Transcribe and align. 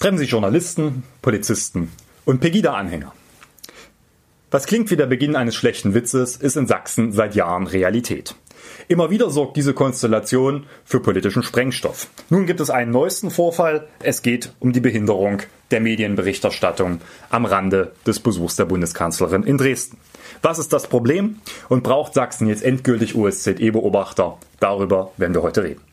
treffen 0.00 0.18
sich 0.18 0.30
Journalisten, 0.30 1.04
Polizisten 1.22 1.92
und 2.24 2.40
Pegida-Anhänger. 2.40 3.12
Was 4.50 4.66
klingt 4.66 4.90
wie 4.90 4.96
der 4.96 5.06
Beginn 5.06 5.36
eines 5.36 5.54
schlechten 5.54 5.94
Witzes, 5.94 6.36
ist 6.36 6.56
in 6.56 6.66
Sachsen 6.66 7.12
seit 7.12 7.36
Jahren 7.36 7.68
Realität. 7.68 8.34
Immer 8.88 9.10
wieder 9.10 9.30
sorgt 9.30 9.56
diese 9.56 9.74
Konstellation 9.74 10.66
für 10.84 11.00
politischen 11.00 11.42
Sprengstoff. 11.42 12.08
Nun 12.30 12.46
gibt 12.46 12.60
es 12.60 12.70
einen 12.70 12.90
neuesten 12.90 13.30
Vorfall. 13.30 13.86
Es 14.02 14.22
geht 14.22 14.52
um 14.58 14.72
die 14.72 14.80
Behinderung 14.80 15.42
der 15.70 15.80
Medienberichterstattung 15.80 17.00
am 17.28 17.44
Rande 17.44 17.92
des 18.06 18.20
Besuchs 18.20 18.56
der 18.56 18.64
Bundeskanzlerin 18.64 19.44
in 19.44 19.58
Dresden. 19.58 19.98
Was 20.42 20.58
ist 20.58 20.72
das 20.72 20.88
Problem 20.88 21.40
und 21.68 21.84
braucht 21.84 22.14
Sachsen 22.14 22.48
jetzt 22.48 22.64
endgültig 22.64 23.14
OSZE-Beobachter? 23.14 24.38
Darüber 24.58 25.12
werden 25.16 25.34
wir 25.34 25.42
heute 25.42 25.62
reden. 25.62 25.89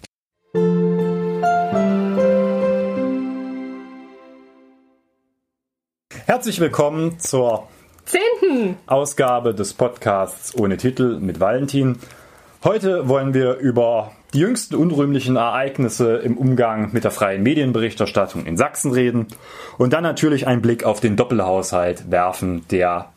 Herzlich 6.27 6.59
willkommen 6.59 7.21
zur 7.21 7.69
zehnten 8.03 8.75
Ausgabe 8.85 9.55
des 9.55 9.73
Podcasts 9.73 10.53
ohne 10.57 10.75
Titel 10.75 11.19
mit 11.21 11.39
Valentin. 11.39 11.99
Heute 12.65 13.07
wollen 13.07 13.33
wir 13.33 13.55
über 13.55 14.11
die 14.33 14.39
jüngsten 14.39 14.75
unrühmlichen 14.75 15.37
Ereignisse 15.37 16.17
im 16.17 16.37
Umgang 16.37 16.89
mit 16.91 17.05
der 17.05 17.11
freien 17.11 17.43
Medienberichterstattung 17.43 18.45
in 18.45 18.57
Sachsen 18.57 18.91
reden 18.91 19.27
und 19.77 19.93
dann 19.93 20.03
natürlich 20.03 20.47
einen 20.47 20.61
Blick 20.61 20.83
auf 20.83 20.99
den 20.99 21.15
Doppelhaushalt 21.15 22.11
werfen, 22.11 22.67
der 22.71 23.07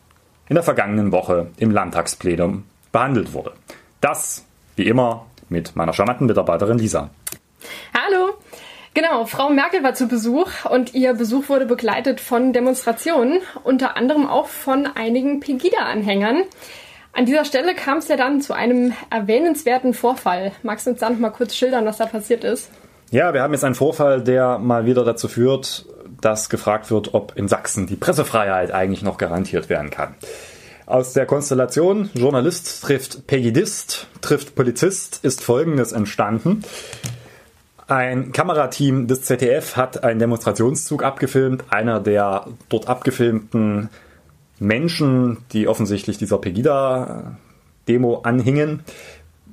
in 0.49 0.55
der 0.55 0.63
vergangenen 0.63 1.11
Woche 1.11 1.49
im 1.57 1.73
Landtagsplenum 1.73 2.63
behandelt 2.93 3.33
wurde. 3.33 3.55
Das, 4.01 4.47
wie 4.77 4.87
immer, 4.87 5.27
mit 5.49 5.75
meiner 5.75 5.95
charmanten 5.95 6.29
Mitarbeiterin 6.29 6.79
Lisa. 6.79 7.11
Hallo! 7.93 8.20
Genau, 8.93 9.25
Frau 9.25 9.51
Merkel 9.51 9.85
war 9.85 9.95
zu 9.95 10.09
Besuch 10.09 10.65
und 10.69 10.95
ihr 10.95 11.15
Besuch 11.15 11.49
wurde 11.49 11.65
begleitet 11.65 12.21
von 12.21 12.53
Demonstrationen, 12.53 13.39
unter 13.63 13.97
anderem 13.97 14.27
auch 14.27 14.49
von 14.49 14.87
einigen 14.87 15.39
Pegida-Anhängern. 15.39 16.43
An 17.13 17.25
dieser 17.25 17.45
Stelle 17.45 17.75
kam 17.75 17.99
es 17.99 18.09
ja 18.09 18.17
dann 18.17 18.41
zu 18.41 18.53
einem 18.53 18.93
erwähnenswerten 19.11 19.95
Vorfall. 19.95 20.53
Magst 20.65 20.87
du 20.87 20.91
uns 20.91 21.01
da 21.01 21.09
noch 21.09 21.19
mal 21.19 21.31
kurz 21.31 21.55
schildern, 21.55 21.87
was 21.87 21.99
da 21.99 22.07
passiert 22.07 22.43
ist? 22.43 22.69
Ja, 23.13 23.33
wir 23.33 23.43
haben 23.43 23.53
jetzt 23.53 23.65
einen 23.65 23.75
Vorfall, 23.77 24.23
der 24.23 24.59
mal 24.59 24.87
wieder 24.87 25.05
dazu 25.05 25.29
führt, 25.29 25.87
dass 26.21 26.49
gefragt 26.49 26.91
wird, 26.91 27.15
ob 27.15 27.37
in 27.37 27.47
Sachsen 27.47 27.87
die 27.87 27.97
Pressefreiheit 27.97 28.73
eigentlich 28.73 29.03
noch 29.03 29.19
garantiert 29.19 29.69
werden 29.69 29.91
kann. 29.91 30.15
Aus 30.87 31.13
der 31.13 31.27
Konstellation 31.27 32.11
Journalist 32.15 32.83
trifft 32.83 33.29
Pegidist, 33.29 34.09
trifft 34.21 34.57
Polizist 34.57 35.25
ist 35.25 35.43
Folgendes 35.43 35.93
entstanden. 35.93 36.65
Ein 37.91 38.31
Kamerateam 38.31 39.09
des 39.09 39.23
ZDF 39.23 39.75
hat 39.75 40.05
einen 40.05 40.21
Demonstrationszug 40.21 41.03
abgefilmt. 41.03 41.65
Einer 41.71 41.99
der 41.99 42.47
dort 42.69 42.87
abgefilmten 42.87 43.89
Menschen, 44.61 45.39
die 45.53 45.67
offensichtlich 45.67 46.17
dieser 46.17 46.39
Pegida-Demo 46.39 48.21
anhingen 48.23 48.85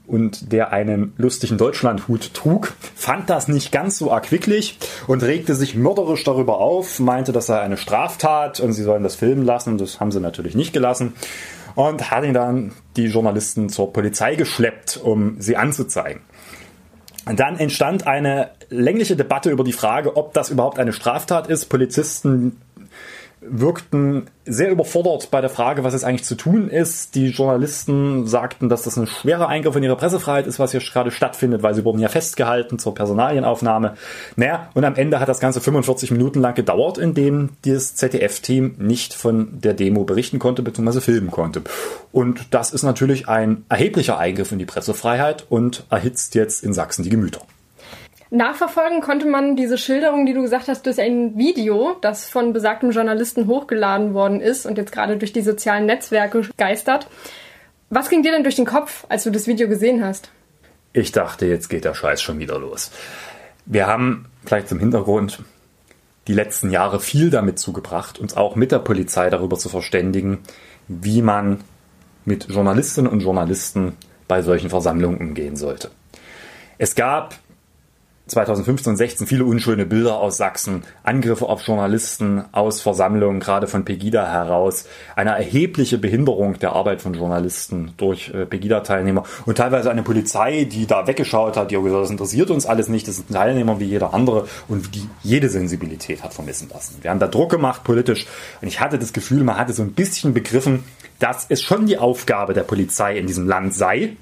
und 0.06 0.54
der 0.54 0.72
einen 0.72 1.14
lustigen 1.18 1.58
Deutschlandhut 1.58 2.36
trug, 2.36 2.74
fand 2.94 3.32
das 3.32 3.48
nicht 3.48 3.72
ganz 3.72 3.98
so 3.98 4.10
erquicklich 4.10 4.78
und 5.08 5.24
regte 5.24 5.56
sich 5.56 5.74
mörderisch 5.74 6.24
darüber 6.24 6.60
auf, 6.60 7.00
meinte, 7.00 7.32
das 7.32 7.48
sei 7.48 7.60
eine 7.60 7.76
Straftat 7.76 8.60
und 8.60 8.74
sie 8.74 8.84
sollen 8.84 9.02
das 9.02 9.16
filmen 9.16 9.46
lassen. 9.46 9.80
Das 9.80 10.00
haben 10.00 10.12
sie 10.12 10.20
natürlich 10.20 10.54
nicht 10.54 10.74
gelassen 10.74 11.14
und 11.74 12.12
hat 12.12 12.24
ihn 12.24 12.36
dann 12.36 12.74
die 12.98 13.08
Journalisten 13.08 13.70
zur 13.70 13.92
Polizei 13.92 14.36
geschleppt, 14.36 15.00
um 15.04 15.42
sie 15.42 15.58
anzuzeigen. 15.58 16.22
Dann 17.36 17.58
entstand 17.58 18.08
eine 18.08 18.52
längliche 18.70 19.16
Debatte 19.16 19.50
über 19.50 19.64
die 19.64 19.74
Frage, 19.74 20.16
ob 20.18 20.34
das 20.34 20.50
überhaupt 20.50 20.80
eine 20.80 20.94
Straftat 20.94 21.48
ist. 21.48 21.66
Polizisten 21.66 22.62
wirkten 23.42 24.28
sehr 24.46 24.72
überfordert 24.72 25.30
bei 25.30 25.42
der 25.42 25.50
Frage, 25.50 25.84
was 25.84 25.94
es 25.94 26.04
eigentlich 26.04 26.24
zu 26.24 26.36
tun 26.36 26.70
ist. 26.70 27.16
Die 27.16 27.28
Journalisten 27.28 28.26
sagten, 28.26 28.70
dass 28.70 28.84
das 28.84 28.98
ein 28.98 29.08
schwerer 29.08 29.48
Eingriff 29.48 29.76
in 29.76 29.84
ihre 29.84 29.96
Pressefreiheit 29.96 30.48
ist, 30.48 30.60
was 30.60 30.72
hier 30.72 30.80
gerade 30.80 31.12
stattfindet, 31.12 31.64
weil 31.64 31.76
sie 31.76 31.86
wurden 31.86 32.00
ja 32.00 32.08
festgehalten 32.08 32.80
zur 32.80 32.96
Personalienaufnahme. 32.96 33.96
Naja, 34.36 34.70
und 34.74 34.86
am 34.86 34.96
Ende 34.96 35.20
hat 35.20 35.30
das 35.30 35.40
Ganze 35.40 35.62
45 35.62 36.12
Minuten 36.12 36.40
lang 36.40 36.56
gedauert, 36.56 36.98
in 36.98 37.14
dem 37.14 37.50
das 37.66 37.96
ZDF-Team 37.96 38.76
nicht 38.78 39.14
von 39.14 39.60
der 39.62 39.74
Demo 39.74 40.04
berichten 40.04 40.40
konnte 40.40 40.64
bzw. 40.64 41.02
filmen 41.02 41.32
konnte. 41.32 41.62
Und 42.12 42.54
das 42.54 42.72
ist 42.72 42.84
natürlich 42.84 43.28
ein 43.28 43.66
erheblicher 43.70 44.18
Eingriff 44.18 44.52
in 44.52 44.60
die 44.60 44.66
Pressefreiheit 44.66 45.46
und 45.50 45.86
erhitzt 45.90 46.36
jetzt 46.36 46.64
in 46.64 46.74
Sachsen 46.74 47.04
die 47.04 47.10
Gemüter. 47.10 47.42
Nachverfolgen 48.30 49.02
konnte 49.02 49.26
man 49.26 49.56
diese 49.56 49.78
Schilderung, 49.78 50.26
die 50.26 50.34
du 50.34 50.42
gesagt 50.42 50.68
hast, 50.68 50.86
durch 50.86 51.00
ein 51.00 51.38
Video, 51.38 51.96
das 52.02 52.26
von 52.26 52.52
besagtem 52.52 52.92
Journalisten 52.92 53.48
hochgeladen 53.48 54.14
worden 54.14 54.42
ist 54.42 54.66
und 54.66 54.78
jetzt 54.78 54.92
gerade 54.92 55.18
durch 55.18 55.32
die 55.32 55.42
sozialen 55.42 55.86
Netzwerke 55.86 56.42
geistert. 56.58 57.08
Was 57.90 58.10
ging 58.10 58.24
dir 58.24 58.34
denn 58.34 58.44
durch 58.44 58.56
den 58.56 58.66
Kopf, 58.66 59.06
als 59.08 59.24
du 59.24 59.32
das 59.32 59.48
Video 59.48 59.70
gesehen 59.70 60.04
hast? 60.04 60.30
Ich 60.92 61.14
dachte, 61.14 61.46
jetzt 61.46 61.70
geht 61.70 61.86
der 61.86 61.94
Scheiß 61.94 62.22
schon 62.22 62.40
wieder 62.40 62.60
los. 62.60 62.92
Wir 63.66 63.88
haben 63.88 64.26
vielleicht 64.46 64.68
zum 64.68 64.80
Hintergrund 64.80 65.44
die 66.28 66.34
letzten 66.34 66.72
Jahre 66.72 67.00
viel 67.00 67.30
damit 67.30 67.60
zugebracht, 67.60 68.20
uns 68.20 68.36
auch 68.36 68.56
mit 68.56 68.74
der 68.74 68.80
Polizei 68.80 69.30
darüber 69.30 69.58
zu 69.58 69.70
verständigen, 69.70 70.40
wie 70.90 71.22
man 71.22 71.64
mit 72.26 72.50
Journalistinnen 72.50 73.10
und 73.10 73.22
Journalisten 73.22 73.96
bei 74.28 74.42
solchen 74.42 74.70
Versammlungen 74.70 75.20
umgehen 75.20 75.56
sollte. 75.56 75.92
Es 76.78 76.96
gab 76.96 77.36
2015 78.28 78.92
und 78.92 78.98
16 78.98 79.28
viele 79.28 79.46
unschöne 79.46 79.86
Bilder 79.86 80.20
aus 80.20 80.38
Sachsen, 80.38 80.84
Angriffe 81.04 81.48
auf 81.48 81.62
Journalisten 81.62 82.44
aus 82.52 82.82
Versammlungen, 82.82 83.40
gerade 83.40 83.68
von 83.68 83.86
Pegida 83.86 84.30
heraus, 84.32 84.86
eine 85.16 85.32
erhebliche 85.32 85.98
Behinderung 85.98 86.60
der 86.60 86.74
Arbeit 86.74 87.02
von 87.02 87.14
Journalisten 87.14 87.94
durch 87.98 88.30
äh, 88.30 88.46
Pegida-Teilnehmer 88.46 89.24
und 89.46 89.58
teilweise 89.58 89.90
eine 89.90 90.04
Polizei, 90.04 90.66
die 90.66 90.86
da 90.86 91.08
weggeschaut 91.08 91.58
hat, 91.58 91.72
die 91.72 91.78
auch 91.78 91.84
gesagt, 91.84 92.04
das 92.04 92.12
interessiert 92.12 92.52
uns 92.52 92.66
alles 92.66 92.90
nicht, 92.90 93.08
das 93.08 93.18
sind 93.18 93.32
Teilnehmer 93.32 93.80
wie 93.80 93.86
jeder 93.86 94.14
andere 94.14 94.48
und 94.68 94.94
die 94.96 95.08
jede 95.24 95.50
Sensibilität 95.50 96.24
hat 96.24 96.34
vermissen 96.34 96.70
lassen. 96.74 96.98
Wir 97.02 97.12
haben 97.12 97.20
da 97.20 97.28
Druck 97.28 97.52
gemacht 97.52 97.84
politisch 97.84 98.26
und 98.62 98.68
ich 98.68 98.80
hatte 98.80 99.00
das 99.00 99.14
Gefühl, 99.14 99.44
man 99.44 99.58
hatte 99.58 99.74
so 99.74 99.84
ein 99.84 99.94
bisschen 99.94 100.34
begriffen, 100.34 100.84
dass 101.20 101.46
es 101.50 101.62
schon 101.62 101.86
die 101.86 101.98
Aufgabe 101.98 102.54
der 102.54 102.64
Polizei 102.64 103.18
in 103.18 103.28
diesem 103.28 103.48
Land 103.48 103.74
sei, 103.74 104.16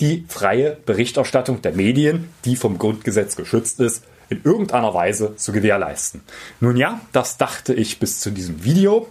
die 0.00 0.24
freie 0.28 0.76
Berichterstattung 0.86 1.62
der 1.62 1.72
Medien, 1.72 2.30
die 2.44 2.56
vom 2.56 2.78
Grundgesetz 2.78 3.36
geschützt 3.36 3.80
ist, 3.80 4.04
in 4.30 4.40
irgendeiner 4.44 4.94
Weise 4.94 5.36
zu 5.36 5.52
gewährleisten. 5.52 6.22
Nun 6.60 6.76
ja, 6.76 7.00
das 7.12 7.36
dachte 7.36 7.74
ich 7.74 7.98
bis 7.98 8.20
zu 8.20 8.30
diesem 8.30 8.64
Video. 8.64 9.08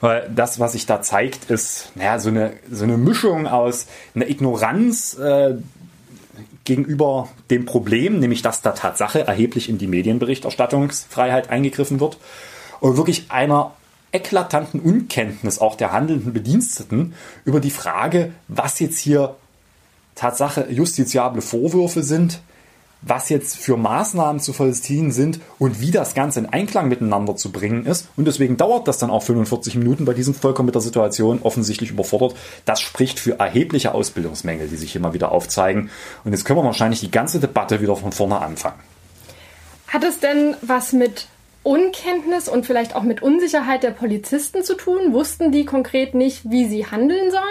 Weil 0.00 0.28
das, 0.34 0.58
was 0.58 0.72
sich 0.72 0.84
da 0.84 1.00
zeigt, 1.00 1.48
ist 1.48 1.92
naja, 1.94 2.18
so, 2.18 2.28
eine, 2.28 2.54
so 2.68 2.82
eine 2.82 2.96
Mischung 2.96 3.46
aus 3.46 3.86
einer 4.16 4.28
Ignoranz 4.28 5.16
äh, 5.16 5.54
gegenüber 6.64 7.28
dem 7.50 7.66
Problem, 7.66 8.18
nämlich 8.18 8.42
dass 8.42 8.62
da 8.62 8.72
Tatsache 8.72 9.24
erheblich 9.26 9.68
in 9.68 9.78
die 9.78 9.86
Medienberichterstattungsfreiheit 9.86 11.50
eingegriffen 11.50 12.00
wird 12.00 12.18
und 12.80 12.96
wirklich 12.96 13.30
einer 13.30 13.74
eklatanten 14.10 14.80
Unkenntnis 14.80 15.60
auch 15.60 15.76
der 15.76 15.92
handelnden 15.92 16.32
Bediensteten 16.32 17.14
über 17.44 17.60
die 17.60 17.70
Frage, 17.70 18.32
was 18.48 18.80
jetzt 18.80 18.98
hier 18.98 19.36
Tatsache 20.14 20.66
justiziable 20.70 21.42
Vorwürfe 21.42 22.02
sind, 22.02 22.40
was 23.02 23.28
jetzt 23.28 23.56
für 23.56 23.76
Maßnahmen 23.76 24.40
zu 24.40 24.52
vollziehen 24.52 25.10
sind 25.10 25.40
und 25.58 25.80
wie 25.80 25.90
das 25.90 26.14
Ganze 26.14 26.38
in 26.40 26.46
Einklang 26.46 26.88
miteinander 26.88 27.34
zu 27.36 27.50
bringen 27.50 27.84
ist. 27.84 28.06
Und 28.16 28.26
deswegen 28.26 28.56
dauert 28.56 28.86
das 28.86 28.98
dann 28.98 29.10
auch 29.10 29.24
45 29.24 29.74
Minuten 29.74 30.04
bei 30.04 30.14
diesem 30.14 30.34
vollkommen 30.34 30.66
mit 30.66 30.76
der 30.76 30.82
Situation 30.82 31.40
offensichtlich 31.42 31.90
überfordert. 31.90 32.36
Das 32.64 32.80
spricht 32.80 33.18
für 33.18 33.40
erhebliche 33.40 33.92
Ausbildungsmängel, 33.92 34.68
die 34.68 34.76
sich 34.76 34.94
immer 34.94 35.14
wieder 35.14 35.32
aufzeigen. 35.32 35.90
Und 36.24 36.32
jetzt 36.32 36.44
können 36.44 36.60
wir 36.60 36.64
wahrscheinlich 36.64 37.00
die 37.00 37.10
ganze 37.10 37.40
Debatte 37.40 37.80
wieder 37.80 37.96
von 37.96 38.12
vorne 38.12 38.40
anfangen. 38.40 38.78
Hat 39.88 40.04
es 40.04 40.20
denn 40.20 40.54
was 40.62 40.92
mit 40.92 41.26
Unkenntnis 41.62 42.48
und 42.48 42.66
vielleicht 42.66 42.96
auch 42.96 43.02
mit 43.02 43.22
Unsicherheit 43.22 43.82
der 43.82 43.90
Polizisten 43.90 44.64
zu 44.64 44.76
tun? 44.76 45.12
Wussten 45.12 45.52
die 45.52 45.64
konkret 45.64 46.14
nicht, 46.14 46.50
wie 46.50 46.66
sie 46.66 46.86
handeln 46.86 47.30
sollen? 47.30 47.42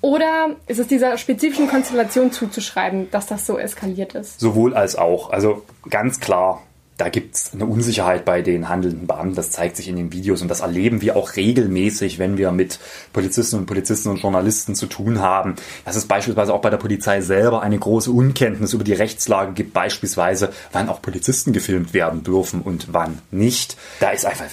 Oder 0.00 0.56
ist 0.66 0.78
es 0.78 0.86
dieser 0.86 1.16
spezifischen 1.18 1.68
Konstellation 1.68 2.32
zuzuschreiben, 2.32 3.10
dass 3.10 3.26
das 3.26 3.46
so 3.46 3.58
eskaliert 3.58 4.14
ist? 4.14 4.40
Sowohl 4.40 4.74
als 4.74 4.96
auch. 4.96 5.30
Also 5.30 5.62
ganz 5.88 6.20
klar, 6.20 6.62
da 6.96 7.10
gibt 7.10 7.34
es 7.34 7.52
eine 7.52 7.66
Unsicherheit 7.66 8.24
bei 8.24 8.40
den 8.40 8.68
handelnden 8.68 9.06
Beamten. 9.06 9.34
Das 9.34 9.50
zeigt 9.50 9.76
sich 9.76 9.88
in 9.88 9.96
den 9.96 10.12
Videos 10.12 10.40
und 10.40 10.48
das 10.48 10.60
erleben 10.60 11.02
wir 11.02 11.16
auch 11.16 11.36
regelmäßig, 11.36 12.18
wenn 12.18 12.38
wir 12.38 12.52
mit 12.52 12.78
Polizisten 13.12 13.56
und 13.56 13.66
Polizisten 13.66 14.08
und 14.08 14.16
Journalisten 14.16 14.74
zu 14.74 14.86
tun 14.86 15.20
haben. 15.20 15.56
Dass 15.84 15.96
es 15.96 16.06
beispielsweise 16.06 16.54
auch 16.54 16.62
bei 16.62 16.70
der 16.70 16.78
Polizei 16.78 17.20
selber 17.20 17.60
eine 17.60 17.78
große 17.78 18.10
Unkenntnis 18.10 18.72
über 18.72 18.84
die 18.84 18.94
Rechtslage 18.94 19.52
gibt, 19.52 19.74
beispielsweise 19.74 20.52
wann 20.72 20.88
auch 20.88 21.02
Polizisten 21.02 21.52
gefilmt 21.52 21.92
werden 21.92 22.24
dürfen 22.24 22.62
und 22.62 22.88
wann 22.92 23.18
nicht. 23.30 23.76
Da 24.00 24.10
ist 24.10 24.24
einfach 24.24 24.46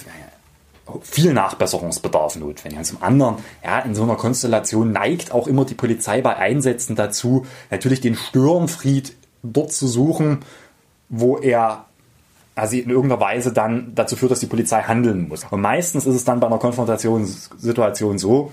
viel 1.02 1.32
Nachbesserungsbedarf 1.32 2.36
notwendig. 2.36 2.78
Und 2.78 2.84
zum 2.84 3.02
anderen, 3.02 3.36
ja, 3.64 3.78
in 3.80 3.94
so 3.94 4.02
einer 4.02 4.16
Konstellation 4.16 4.92
neigt 4.92 5.32
auch 5.32 5.46
immer 5.46 5.64
die 5.64 5.74
Polizei 5.74 6.20
bei 6.20 6.36
Einsätzen 6.36 6.94
dazu, 6.94 7.46
natürlich 7.70 8.02
den 8.02 8.16
Störenfried 8.16 9.16
dort 9.42 9.72
zu 9.72 9.88
suchen, 9.88 10.40
wo 11.08 11.38
er 11.38 11.86
also 12.54 12.76
in 12.76 12.90
irgendeiner 12.90 13.20
Weise 13.20 13.52
dann 13.52 13.92
dazu 13.94 14.16
führt, 14.16 14.32
dass 14.32 14.40
die 14.40 14.46
Polizei 14.46 14.82
handeln 14.82 15.28
muss. 15.28 15.44
Und 15.50 15.60
meistens 15.60 16.06
ist 16.06 16.14
es 16.14 16.24
dann 16.24 16.40
bei 16.40 16.46
einer 16.46 16.58
Konfrontationssituation 16.58 18.18
so, 18.18 18.52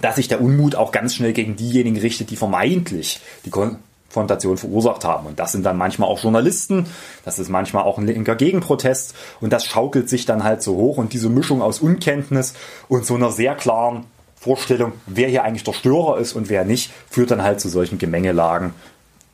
dass 0.00 0.16
sich 0.16 0.28
der 0.28 0.40
Unmut 0.40 0.74
auch 0.74 0.92
ganz 0.92 1.14
schnell 1.14 1.32
gegen 1.32 1.56
diejenigen 1.56 1.98
richtet, 1.98 2.30
die 2.30 2.36
vermeintlich 2.36 3.20
die 3.44 3.50
Konfrontation 3.50 4.56
verursacht 4.56 5.04
haben. 5.04 5.26
Und 5.26 5.38
das 5.38 5.52
sind 5.52 5.64
dann 5.64 5.76
manchmal 5.76 6.08
auch 6.08 6.22
Journalisten, 6.22 6.86
das 7.24 7.38
ist 7.38 7.48
manchmal 7.48 7.84
auch 7.84 7.98
ein 7.98 8.06
linker 8.06 8.36
Gegenprotest 8.36 9.14
und 9.40 9.52
das 9.52 9.64
schaukelt 9.64 10.08
sich 10.08 10.24
dann 10.24 10.44
halt 10.44 10.62
so 10.62 10.76
hoch 10.76 10.96
und 10.98 11.12
diese 11.12 11.28
Mischung 11.28 11.62
aus 11.62 11.80
Unkenntnis 11.80 12.54
und 12.88 13.06
so 13.06 13.14
einer 13.14 13.30
sehr 13.30 13.54
klaren 13.54 14.04
Vorstellung, 14.38 14.92
wer 15.06 15.28
hier 15.28 15.44
eigentlich 15.44 15.64
der 15.64 15.72
Störer 15.72 16.18
ist 16.18 16.34
und 16.34 16.48
wer 16.48 16.64
nicht, 16.64 16.92
führt 17.10 17.30
dann 17.30 17.42
halt 17.42 17.60
zu 17.60 17.68
solchen 17.68 17.98
Gemengelagen, 17.98 18.74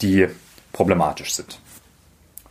die 0.00 0.28
problematisch 0.72 1.34
sind. 1.34 1.58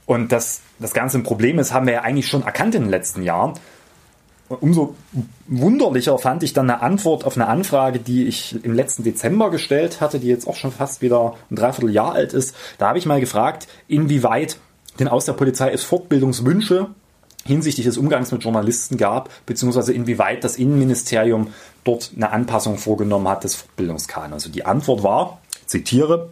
Und 0.05 0.31
das, 0.31 0.61
das 0.79 0.93
ganze 0.93 1.19
Problem 1.19 1.59
ist, 1.59 1.73
haben 1.73 1.85
wir 1.85 1.93
ja 1.93 2.01
eigentlich 2.01 2.27
schon 2.27 2.43
erkannt 2.43 2.75
in 2.75 2.83
den 2.83 2.91
letzten 2.91 3.23
Jahren. 3.23 3.53
umso 4.49 4.95
wunderlicher 5.47 6.17
fand 6.17 6.43
ich 6.43 6.51
dann 6.53 6.69
eine 6.69 6.81
Antwort 6.81 7.23
auf 7.23 7.37
eine 7.37 7.47
Anfrage, 7.47 7.99
die 7.99 8.25
ich 8.25 8.63
im 8.63 8.73
letzten 8.73 9.03
Dezember 9.03 9.49
gestellt 9.49 10.01
hatte, 10.01 10.19
die 10.19 10.27
jetzt 10.27 10.47
auch 10.47 10.55
schon 10.55 10.71
fast 10.71 11.01
wieder 11.01 11.35
ein 11.49 11.55
Dreivierteljahr 11.55 12.13
alt 12.13 12.33
ist. 12.33 12.55
Da 12.77 12.89
habe 12.89 12.97
ich 12.97 13.05
mal 13.05 13.21
gefragt, 13.21 13.67
inwieweit 13.87 14.57
denn 14.99 15.07
aus 15.07 15.25
der 15.25 15.33
Polizei 15.33 15.71
es 15.71 15.83
Fortbildungswünsche 15.83 16.89
hinsichtlich 17.45 17.85
des 17.85 17.97
Umgangs 17.97 18.31
mit 18.31 18.43
Journalisten 18.43 18.97
gab, 18.97 19.29
beziehungsweise 19.45 19.93
inwieweit 19.93 20.43
das 20.43 20.57
Innenministerium 20.57 21.47
dort 21.83 22.11
eine 22.15 22.31
Anpassung 22.31 22.77
vorgenommen 22.77 23.27
hat 23.27 23.43
des 23.43 23.55
Fortbildungskanons. 23.55 24.33
Also 24.33 24.49
die 24.51 24.65
Antwort 24.65 25.01
war, 25.01 25.41
zitiere, 25.65 26.29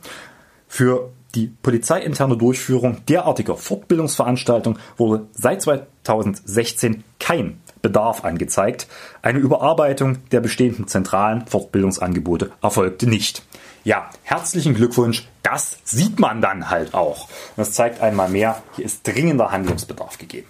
für 0.68 1.10
die 1.36 1.48
polizeiinterne 1.48 2.38
Durchführung 2.38 3.06
derartiger 3.08 3.56
Fortbildungsveranstaltungen 3.56 4.80
wurde 4.98 5.28
seit 5.32 5.62
2016 5.62 7.04
kein 7.20 7.62
Bedarf 7.82 8.26
angezeigt. 8.26 8.88
Eine 9.22 9.40
Überarbeitung 9.40 10.18
der 10.32 10.42
bestehenden 10.42 10.88
zentralen 10.88 11.46
Fortbildungsangebote 11.48 12.52
erfolgte 12.62 13.08
nicht. 13.08 13.44
Ja, 13.84 14.10
herzlichen 14.24 14.74
Glückwunsch. 14.74 15.28
Das 15.44 15.78
sieht 15.86 16.20
man 16.20 16.42
dann 16.42 16.70
halt 16.70 16.94
auch. 16.94 17.24
Und 17.24 17.58
das 17.58 17.72
zeigt 17.72 18.02
einmal 18.02 18.30
mehr, 18.30 18.62
hier 18.76 18.86
ist 18.86 19.08
dringender 19.08 19.52
Handlungsbedarf 19.52 20.18
gegeben. 20.18 20.48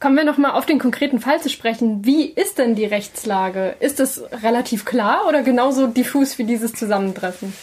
Kommen 0.00 0.16
wir 0.16 0.24
nochmal 0.24 0.52
auf 0.52 0.66
den 0.66 0.78
konkreten 0.78 1.18
Fall 1.18 1.40
zu 1.40 1.48
sprechen. 1.48 2.04
Wie 2.04 2.26
ist 2.26 2.58
denn 2.58 2.74
die 2.74 2.84
Rechtslage? 2.84 3.74
Ist 3.80 4.00
es 4.00 4.22
relativ 4.42 4.84
klar 4.84 5.26
oder 5.28 5.42
genauso 5.42 5.86
diffus 5.86 6.36
wie 6.38 6.44
dieses 6.44 6.74
Zusammentreffen? 6.74 7.54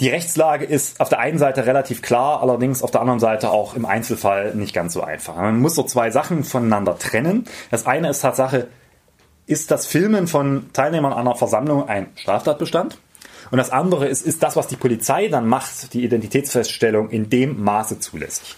Die 0.00 0.08
Rechtslage 0.08 0.64
ist 0.64 0.98
auf 0.98 1.10
der 1.10 1.18
einen 1.18 1.36
Seite 1.36 1.66
relativ 1.66 2.00
klar, 2.00 2.40
allerdings 2.40 2.82
auf 2.82 2.90
der 2.90 3.02
anderen 3.02 3.20
Seite 3.20 3.50
auch 3.50 3.74
im 3.74 3.84
Einzelfall 3.84 4.54
nicht 4.54 4.74
ganz 4.74 4.94
so 4.94 5.02
einfach. 5.02 5.36
Man 5.36 5.60
muss 5.60 5.74
so 5.74 5.82
zwei 5.82 6.10
Sachen 6.10 6.42
voneinander 6.42 6.98
trennen. 6.98 7.44
Das 7.70 7.86
eine 7.86 8.08
ist 8.08 8.20
Tatsache, 8.20 8.68
ist 9.46 9.70
das 9.70 9.86
Filmen 9.86 10.26
von 10.26 10.72
Teilnehmern 10.72 11.12
einer 11.12 11.34
Versammlung 11.34 11.86
ein 11.86 12.06
Straftatbestand? 12.16 12.98
Und 13.50 13.58
das 13.58 13.70
andere 13.70 14.06
ist, 14.06 14.22
ist 14.22 14.42
das, 14.42 14.56
was 14.56 14.68
die 14.68 14.76
Polizei 14.76 15.28
dann 15.28 15.46
macht, 15.46 15.92
die 15.92 16.04
Identitätsfeststellung 16.04 17.10
in 17.10 17.28
dem 17.28 17.62
Maße 17.62 17.98
zulässig. 17.98 18.56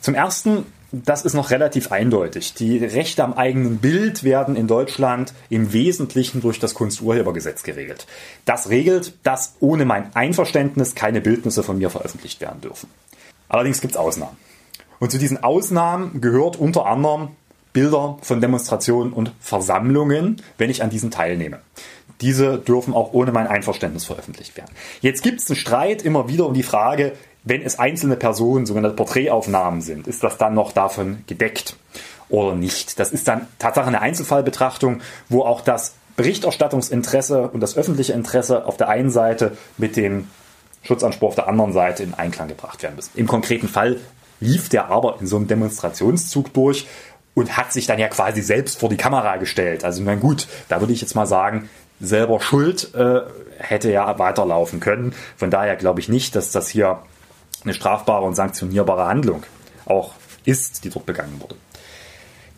Zum 0.00 0.14
ersten 0.14 0.66
das 0.92 1.24
ist 1.24 1.32
noch 1.32 1.50
relativ 1.50 1.90
eindeutig. 1.90 2.52
Die 2.52 2.76
Rechte 2.78 3.24
am 3.24 3.32
eigenen 3.32 3.78
Bild 3.78 4.24
werden 4.24 4.56
in 4.56 4.66
Deutschland 4.66 5.32
im 5.48 5.72
Wesentlichen 5.72 6.42
durch 6.42 6.60
das 6.60 6.74
Kunsturhebergesetz 6.74 7.62
geregelt. 7.62 8.06
Das 8.44 8.68
regelt, 8.68 9.14
dass 9.22 9.54
ohne 9.60 9.86
mein 9.86 10.14
Einverständnis 10.14 10.94
keine 10.94 11.22
Bildnisse 11.22 11.62
von 11.62 11.78
mir 11.78 11.88
veröffentlicht 11.88 12.42
werden 12.42 12.60
dürfen. 12.60 12.90
Allerdings 13.48 13.80
gibt 13.80 13.94
es 13.94 13.98
Ausnahmen. 13.98 14.36
Und 14.98 15.10
zu 15.10 15.18
diesen 15.18 15.42
Ausnahmen 15.42 16.20
gehört 16.20 16.56
unter 16.56 16.86
anderem 16.86 17.30
Bilder 17.72 18.18
von 18.20 18.42
Demonstrationen 18.42 19.14
und 19.14 19.32
Versammlungen, 19.40 20.42
wenn 20.58 20.68
ich 20.68 20.82
an 20.82 20.90
diesen 20.90 21.10
teilnehme. 21.10 21.60
Diese 22.20 22.58
dürfen 22.58 22.92
auch 22.94 23.14
ohne 23.14 23.32
mein 23.32 23.46
Einverständnis 23.46 24.04
veröffentlicht 24.04 24.56
werden. 24.56 24.70
Jetzt 25.00 25.22
gibt 25.22 25.40
es 25.40 25.48
einen 25.48 25.56
Streit 25.56 26.02
immer 26.02 26.28
wieder 26.28 26.46
um 26.46 26.54
die 26.54 26.62
Frage, 26.62 27.12
wenn 27.44 27.62
es 27.62 27.78
einzelne 27.78 28.16
Personen, 28.16 28.66
sogenannte 28.66 28.96
Porträtaufnahmen 28.96 29.80
sind, 29.80 30.06
ist 30.06 30.22
das 30.22 30.38
dann 30.38 30.54
noch 30.54 30.72
davon 30.72 31.24
gedeckt 31.26 31.76
oder 32.28 32.54
nicht? 32.54 32.98
Das 32.98 33.10
ist 33.12 33.26
dann 33.28 33.46
Tatsache 33.58 33.86
eine 33.86 34.00
Einzelfallbetrachtung, 34.00 35.00
wo 35.28 35.42
auch 35.42 35.60
das 35.60 35.94
Berichterstattungsinteresse 36.16 37.48
und 37.48 37.60
das 37.60 37.76
öffentliche 37.76 38.12
Interesse 38.12 38.66
auf 38.66 38.76
der 38.76 38.88
einen 38.88 39.10
Seite 39.10 39.56
mit 39.78 39.96
dem 39.96 40.28
Schutzanspruch 40.82 41.28
auf 41.28 41.34
der 41.34 41.48
anderen 41.48 41.72
Seite 41.72 42.02
in 42.02 42.14
Einklang 42.14 42.48
gebracht 42.48 42.82
werden 42.82 42.96
müssen. 42.96 43.12
Im 43.14 43.26
konkreten 43.26 43.68
Fall 43.68 43.98
lief 44.40 44.68
der 44.68 44.88
aber 44.90 45.18
in 45.20 45.26
so 45.26 45.36
einem 45.36 45.46
Demonstrationszug 45.46 46.52
durch 46.52 46.86
und 47.34 47.56
hat 47.56 47.72
sich 47.72 47.86
dann 47.86 47.98
ja 47.98 48.08
quasi 48.08 48.42
selbst 48.42 48.80
vor 48.80 48.88
die 48.88 48.96
Kamera 48.96 49.36
gestellt. 49.36 49.84
Also 49.84 50.02
na 50.02 50.16
gut, 50.16 50.48
da 50.68 50.80
würde 50.80 50.92
ich 50.92 51.00
jetzt 51.00 51.14
mal 51.14 51.26
sagen, 51.26 51.70
selber 52.00 52.40
schuld 52.40 52.92
äh, 52.94 53.20
hätte 53.58 53.90
ja 53.90 54.18
weiterlaufen 54.18 54.80
können. 54.80 55.14
Von 55.36 55.50
daher 55.50 55.76
glaube 55.76 56.00
ich 56.00 56.08
nicht, 56.08 56.34
dass 56.34 56.50
das 56.50 56.68
hier 56.68 56.98
eine 57.64 57.74
strafbare 57.74 58.24
und 58.24 58.34
sanktionierbare 58.34 59.06
Handlung 59.06 59.44
auch 59.86 60.14
ist, 60.44 60.84
die 60.84 60.90
dort 60.90 61.06
begangen 61.06 61.40
wurde. 61.40 61.56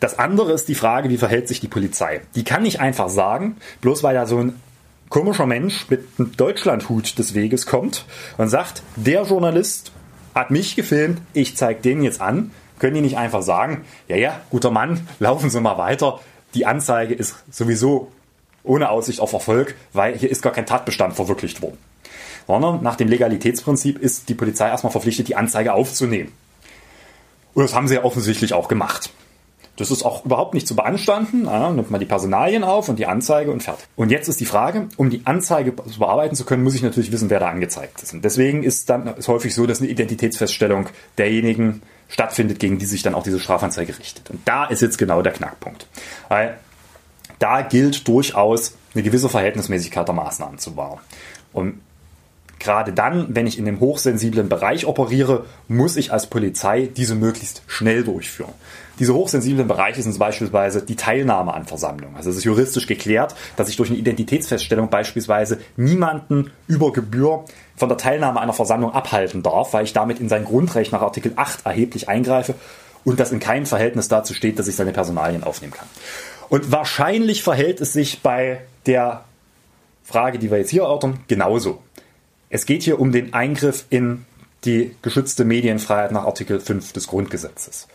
Das 0.01 0.19
andere 0.19 0.53
ist 0.53 0.69
die 0.69 0.75
Frage, 0.75 1.09
wie 1.09 1.17
verhält 1.17 1.49
sich 1.49 1.61
die 1.61 1.69
Polizei? 1.69 2.21
Die 2.35 2.45
kann 2.45 2.63
nicht 2.63 2.81
einfach 2.81 3.09
sagen, 3.09 3.57
bloß 3.81 4.03
weil 4.03 4.15
da 4.15 4.27
so 4.27 4.39
ein 4.39 4.61
komischer 5.09 5.47
Mensch 5.47 5.89
mit 5.89 6.07
einem 6.19 6.37
Deutschlandhut 6.37 7.19
des 7.19 7.35
Weges 7.35 7.67
kommt 7.67 8.05
und 8.37 8.49
sagt, 8.49 8.83
der 8.97 9.23
Journalist 9.23 9.93
hat 10.35 10.51
mich 10.51 10.77
gefilmt, 10.77 11.21
ich 11.33 11.57
zeige 11.57 11.81
den 11.81 12.03
jetzt 12.03 12.21
an, 12.21 12.51
können 12.79 12.97
die 12.97 13.01
nicht 13.01 13.17
einfach 13.17 13.43
sagen, 13.43 13.85
ja, 14.09 14.17
ja, 14.17 14.41
guter 14.51 14.71
Mann, 14.71 15.09
laufen 15.21 15.51
Sie 15.51 15.61
mal 15.61 15.79
weiter, 15.79 16.21
die 16.55 16.67
Anzeige 16.67 17.15
ist 17.15 17.37
sowieso 17.51 18.11
ohne 18.63 18.91
Aussicht 18.91 19.21
auf 19.21 19.33
Erfolg, 19.33 19.75
weil 19.93 20.17
hier 20.17 20.31
ist 20.31 20.43
gar 20.43 20.53
kein 20.53 20.67
Tatbestand 20.67 21.15
verwirklicht 21.15 21.63
worden 21.63 21.79
sondern 22.47 22.83
nach 22.83 22.97
dem 22.97 23.09
Legalitätsprinzip 23.09 23.99
ist 23.99 24.29
die 24.29 24.35
Polizei 24.35 24.69
erstmal 24.69 24.93
verpflichtet, 24.93 25.29
die 25.29 25.37
Anzeige 25.37 25.73
aufzunehmen. 25.73 26.33
Und 27.55 27.63
das 27.63 27.75
haben 27.75 27.89
sie 27.89 27.95
ja 27.95 28.05
offensichtlich 28.05 28.53
auch 28.53 28.69
gemacht. 28.69 29.11
Das 29.77 29.91
ist 29.91 30.05
auch 30.05 30.25
überhaupt 30.25 30.55
nicht 30.55 30.69
zu 30.69 30.77
beanstanden. 30.77 31.47
Ja, 31.47 31.71
nimmt 31.71 31.91
man 31.91 31.99
die 31.99 32.07
Personalien 32.07 32.63
auf 32.63 32.89
und 32.89 32.99
die 32.99 33.07
Anzeige 33.07 33.51
und 33.51 33.63
fertig. 33.63 33.85
Und 33.97 34.11
jetzt 34.11 34.29
ist 34.29 34.39
die 34.41 34.47
Frage, 34.47 34.89
um 34.97 35.11
die 35.11 35.23
Anzeige 35.25 35.73
bearbeiten 35.73 36.37
zu 36.37 36.45
können, 36.45 36.63
muss 36.63 36.77
ich 36.77 36.83
natürlich 36.83 37.11
wissen, 37.11 37.29
wer 37.29 37.41
da 37.41 37.49
angezeigt 37.49 38.01
ist. 38.03 38.15
Und 38.15 38.25
deswegen 38.25 38.63
ist 38.63 38.89
dann 38.89 39.09
ist 39.17 39.27
häufig 39.27 39.53
so, 39.55 39.67
dass 39.67 39.81
eine 39.81 39.91
Identitätsfeststellung 39.91 40.89
derjenigen 41.19 41.83
stattfindet, 42.09 42.61
gegen 42.61 42.79
die 42.79 42.87
sich 42.87 43.03
dann 43.03 43.15
auch 43.15 43.25
diese 43.25 43.41
Strafanzeige 43.41 43.99
richtet. 43.99 44.31
Und 44.31 44.47
da 44.47 44.67
ist 44.67 44.81
jetzt 44.81 44.99
genau 44.99 45.23
der 45.23 45.33
Knackpunkt. 45.33 45.89
Weil 46.29 46.57
da 47.41 47.63
gilt 47.63 48.07
durchaus 48.07 48.75
eine 48.95 49.03
gewisse 49.03 49.29
Verhältnismäßigkeit 49.29 50.07
der 50.07 50.15
Maßnahmen 50.15 50.59
zu 50.59 50.77
wahren. 50.77 51.01
Und 51.53 51.81
gerade 52.59 52.93
dann, 52.93 53.35
wenn 53.35 53.47
ich 53.47 53.59
in 53.59 53.65
dem 53.65 53.81
hochsensiblen 53.81 54.49
Bereich 54.49 54.87
operiere, 54.87 55.45
muss 55.69 55.97
ich 55.97 56.13
als 56.13 56.27
Polizei 56.27 56.89
diese 56.95 57.15
möglichst 57.15 57.63
schnell 57.67 58.05
durchführen. 58.05 58.53
Diese 58.99 59.15
hochsensiblen 59.15 59.67
Bereiche 59.67 60.03
sind 60.03 60.17
beispielsweise 60.19 60.83
die 60.83 60.95
Teilnahme 60.95 61.53
an 61.53 61.67
Versammlungen. 61.67 62.17
Also 62.17 62.31
es 62.31 62.37
ist 62.37 62.45
juristisch 62.45 62.87
geklärt, 62.87 63.35
dass 63.57 63.69
ich 63.69 63.77
durch 63.77 63.91
eine 63.91 63.99
Identitätsfeststellung 63.99 64.89
beispielsweise 64.89 65.59
niemanden 65.77 66.53
über 66.69 66.93
Gebühr 66.93 67.45
von 67.77 67.89
der 67.89 67.99
Teilnahme 67.99 68.41
einer 68.41 68.53
Versammlung 68.53 68.93
abhalten 68.93 69.43
darf, 69.43 69.73
weil 69.73 69.85
ich 69.85 69.93
damit 69.93 70.21
in 70.21 70.29
sein 70.29 70.45
Grundrecht 70.45 70.93
nach 70.93 71.03
Artikel 71.03 71.33
8 71.35 71.67
erheblich 71.67 72.09
eingreife 72.09 72.55
und 73.05 73.19
das 73.19 73.33
in 73.33 73.41
keinem 73.41 73.67
Verhältnis 73.67 74.09
dazu 74.09 74.33
steht, 74.33 74.59
dass 74.59 74.69
ich 74.69 74.77
seine 74.77 74.93
Personalien 74.93 75.43
aufnehmen 75.43 75.73
kann. 75.73 75.89
Und 76.49 76.71
wahrscheinlich 76.71 77.43
verhält 77.43 77.81
es 77.81 77.93
sich 77.93 78.23
bei 78.23 78.61
der 78.87 79.25
Frage, 80.05 80.39
die 80.39 80.51
wir 80.51 80.59
jetzt 80.59 80.71
hier 80.71 80.83
erörtern, 80.83 81.19
genauso. 81.27 81.83
Es 82.55 82.67
geht 82.67 82.85
hier 82.85 83.01
um 83.01 83.11
den 83.11 83.35
Eingriff 83.35 83.85
in 83.91 84.27
die 84.65 84.95
geschützte 85.03 85.45
Medienfreiheit 85.45 86.13
nach 86.13 86.25
Artikel 86.25 86.61
5 86.61 86.93
des 86.93 87.09
Grundgesetzes. 87.09 87.89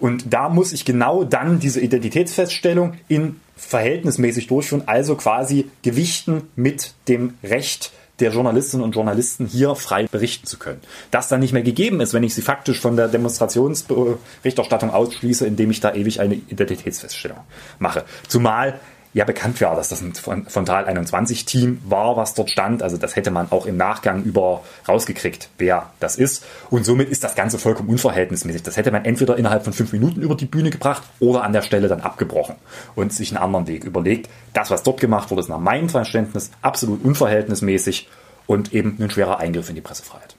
Und 0.00 0.24
da 0.34 0.48
muss 0.48 0.72
ich 0.72 0.84
genau 0.84 1.22
dann 1.22 1.60
diese 1.60 1.80
Identitätsfeststellung 1.80 2.94
in 3.06 3.40
verhältnismäßig 3.56 4.48
durchführen, 4.48 4.82
also 4.86 5.14
quasi 5.14 5.70
gewichten 5.82 6.48
mit 6.56 6.94
dem 7.06 7.34
Recht 7.44 7.92
der 8.18 8.32
Journalistinnen 8.32 8.82
und 8.82 8.96
Journalisten 8.96 9.46
hier 9.46 9.76
frei 9.76 10.08
berichten 10.10 10.48
zu 10.48 10.58
können. 10.58 10.80
Das 11.12 11.28
dann 11.28 11.38
nicht 11.38 11.52
mehr 11.52 11.62
gegeben 11.62 12.00
ist, 12.00 12.12
wenn 12.12 12.24
ich 12.24 12.34
sie 12.34 12.42
faktisch 12.42 12.80
von 12.80 12.96
der 12.96 13.06
Demonstrationsberichterstattung 13.06 14.90
ausschließe, 14.90 15.46
indem 15.46 15.70
ich 15.70 15.78
da 15.78 15.94
ewig 15.94 16.18
eine 16.18 16.34
Identitätsfeststellung 16.34 17.38
mache. 17.78 18.02
Zumal 18.26 18.80
ja 19.14 19.24
bekannt 19.24 19.60
war, 19.60 19.76
dass 19.76 19.88
das 19.88 20.00
ein 20.00 20.14
Frontal 20.14 20.86
21 20.86 21.44
Team 21.44 21.82
war, 21.84 22.16
was 22.16 22.34
dort 22.34 22.50
stand. 22.50 22.82
Also 22.82 22.96
das 22.96 23.14
hätte 23.14 23.30
man 23.30 23.50
auch 23.50 23.66
im 23.66 23.76
Nachgang 23.76 24.22
über 24.22 24.62
rausgekriegt, 24.88 25.50
wer 25.58 25.90
das 26.00 26.16
ist. 26.16 26.44
Und 26.70 26.84
somit 26.84 27.10
ist 27.10 27.22
das 27.22 27.34
Ganze 27.34 27.58
vollkommen 27.58 27.90
unverhältnismäßig. 27.90 28.62
Das 28.62 28.76
hätte 28.76 28.90
man 28.90 29.04
entweder 29.04 29.36
innerhalb 29.36 29.64
von 29.64 29.72
fünf 29.72 29.92
Minuten 29.92 30.22
über 30.22 30.34
die 30.34 30.46
Bühne 30.46 30.70
gebracht 30.70 31.02
oder 31.20 31.44
an 31.44 31.52
der 31.52 31.62
Stelle 31.62 31.88
dann 31.88 32.00
abgebrochen 32.00 32.56
und 32.94 33.12
sich 33.12 33.30
einen 33.30 33.42
anderen 33.42 33.66
Weg 33.66 33.84
überlegt. 33.84 34.30
Das, 34.54 34.70
was 34.70 34.82
dort 34.82 35.00
gemacht 35.00 35.30
wurde, 35.30 35.40
ist 35.40 35.48
nach 35.48 35.58
meinem 35.58 35.88
Verständnis 35.88 36.50
absolut 36.62 37.04
unverhältnismäßig 37.04 38.08
und 38.46 38.72
eben 38.72 38.96
ein 38.98 39.10
schwerer 39.10 39.40
Eingriff 39.40 39.68
in 39.68 39.74
die 39.74 39.80
Pressefreiheit. 39.80 40.36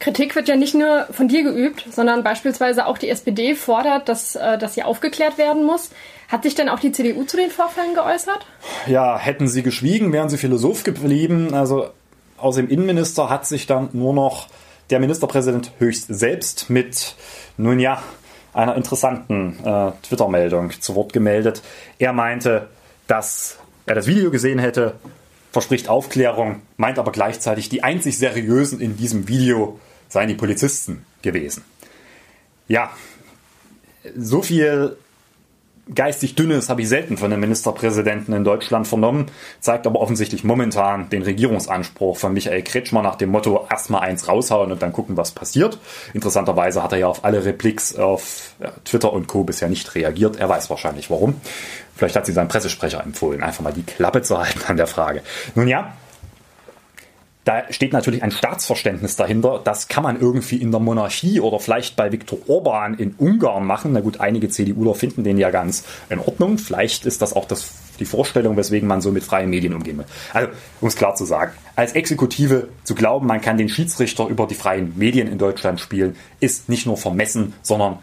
Kritik 0.00 0.34
wird 0.34 0.48
ja 0.48 0.56
nicht 0.56 0.74
nur 0.74 1.06
von 1.10 1.28
dir 1.28 1.42
geübt, 1.42 1.84
sondern 1.92 2.24
beispielsweise 2.24 2.86
auch 2.86 2.96
die 2.96 3.10
SPD 3.10 3.54
fordert, 3.54 4.08
dass, 4.08 4.34
äh, 4.34 4.56
dass 4.56 4.74
sie 4.74 4.82
aufgeklärt 4.82 5.36
werden 5.36 5.64
muss. 5.64 5.90
Hat 6.28 6.42
sich 6.42 6.54
denn 6.54 6.70
auch 6.70 6.80
die 6.80 6.90
CDU 6.90 7.24
zu 7.24 7.36
den 7.36 7.50
Vorfällen 7.50 7.94
geäußert? 7.94 8.46
Ja, 8.86 9.18
hätten 9.18 9.46
sie 9.46 9.62
geschwiegen, 9.62 10.12
wären 10.12 10.30
sie 10.30 10.38
Philosoph 10.38 10.84
geblieben. 10.84 11.52
Also 11.52 11.90
aus 12.38 12.56
dem 12.56 12.68
Innenminister 12.68 13.28
hat 13.28 13.46
sich 13.46 13.66
dann 13.66 13.90
nur 13.92 14.14
noch 14.14 14.48
der 14.88 15.00
Ministerpräsident 15.00 15.72
höchst 15.78 16.06
selbst 16.08 16.70
mit, 16.70 17.14
nun 17.58 17.78
ja, 17.78 18.02
einer 18.54 18.76
interessanten 18.76 19.58
äh, 19.64 19.92
Twitter-Meldung 20.02 20.72
zu 20.80 20.94
Wort 20.94 21.12
gemeldet. 21.12 21.62
Er 21.98 22.14
meinte, 22.14 22.68
dass 23.06 23.58
er 23.84 23.96
das 23.96 24.06
Video 24.06 24.30
gesehen 24.30 24.58
hätte, 24.58 24.94
verspricht 25.52 25.88
Aufklärung, 25.88 26.62
meint 26.78 26.98
aber 26.98 27.12
gleichzeitig, 27.12 27.68
die 27.68 27.82
einzig 27.82 28.18
seriösen 28.18 28.80
in 28.80 28.96
diesem 28.96 29.28
Video 29.28 29.78
seien 30.10 30.28
die 30.28 30.34
Polizisten 30.34 31.06
gewesen. 31.22 31.64
Ja, 32.68 32.90
so 34.16 34.42
viel 34.42 34.96
geistig 35.94 36.34
Dünnes 36.34 36.68
habe 36.68 36.82
ich 36.82 36.88
selten 36.88 37.16
von 37.16 37.30
den 37.30 37.40
Ministerpräsidenten 37.40 38.32
in 38.32 38.44
Deutschland 38.44 38.86
vernommen, 38.86 39.26
zeigt 39.60 39.86
aber 39.86 40.00
offensichtlich 40.00 40.44
momentan 40.44 41.10
den 41.10 41.22
Regierungsanspruch 41.22 42.16
von 42.16 42.32
Michael 42.32 42.62
Kretschmer 42.62 43.02
nach 43.02 43.16
dem 43.16 43.30
Motto 43.30 43.66
erstmal 43.68 44.02
eins 44.02 44.28
raushauen 44.28 44.70
und 44.70 44.82
dann 44.82 44.92
gucken, 44.92 45.16
was 45.16 45.32
passiert. 45.32 45.78
Interessanterweise 46.14 46.82
hat 46.82 46.92
er 46.92 46.98
ja 46.98 47.08
auf 47.08 47.24
alle 47.24 47.44
Repliks 47.44 47.96
auf 47.96 48.54
Twitter 48.84 49.12
und 49.12 49.26
Co. 49.26 49.44
bisher 49.44 49.68
nicht 49.68 49.94
reagiert. 49.94 50.36
Er 50.36 50.48
weiß 50.48 50.70
wahrscheinlich 50.70 51.10
warum. 51.10 51.40
Vielleicht 51.96 52.16
hat 52.16 52.26
sie 52.26 52.32
seinen 52.32 52.48
Pressesprecher 52.48 53.02
empfohlen, 53.02 53.42
einfach 53.42 53.62
mal 53.62 53.72
die 53.72 53.82
Klappe 53.82 54.22
zu 54.22 54.38
halten 54.38 54.60
an 54.66 54.76
der 54.76 54.86
Frage. 54.86 55.22
Nun 55.54 55.68
ja, 55.68 55.96
da 57.44 57.64
steht 57.70 57.92
natürlich 57.92 58.22
ein 58.22 58.32
Staatsverständnis 58.32 59.16
dahinter. 59.16 59.60
Das 59.64 59.88
kann 59.88 60.02
man 60.02 60.20
irgendwie 60.20 60.56
in 60.56 60.70
der 60.70 60.80
Monarchie 60.80 61.40
oder 61.40 61.58
vielleicht 61.58 61.96
bei 61.96 62.12
Viktor 62.12 62.38
Orban 62.48 62.94
in 62.94 63.14
Ungarn 63.16 63.64
machen. 63.64 63.92
Na 63.92 64.00
gut, 64.00 64.20
einige 64.20 64.50
CDUler 64.50 64.94
finden 64.94 65.24
den 65.24 65.38
ja 65.38 65.50
ganz 65.50 65.84
in 66.10 66.18
Ordnung. 66.18 66.58
Vielleicht 66.58 67.06
ist 67.06 67.22
das 67.22 67.32
auch 67.32 67.46
das, 67.46 67.72
die 67.98 68.04
Vorstellung, 68.04 68.56
weswegen 68.58 68.86
man 68.86 69.00
so 69.00 69.10
mit 69.10 69.24
freien 69.24 69.48
Medien 69.48 69.74
umgehen 69.74 69.98
will. 69.98 70.04
Also, 70.34 70.50
um 70.82 70.88
es 70.88 70.96
klar 70.96 71.14
zu 71.14 71.24
sagen, 71.24 71.52
als 71.76 71.92
Exekutive 71.92 72.68
zu 72.84 72.94
glauben, 72.94 73.26
man 73.26 73.40
kann 73.40 73.56
den 73.56 73.70
Schiedsrichter 73.70 74.26
über 74.26 74.46
die 74.46 74.54
freien 74.54 74.92
Medien 74.98 75.26
in 75.26 75.38
Deutschland 75.38 75.80
spielen, 75.80 76.16
ist 76.40 76.68
nicht 76.68 76.84
nur 76.84 76.98
vermessen, 76.98 77.54
sondern 77.62 77.98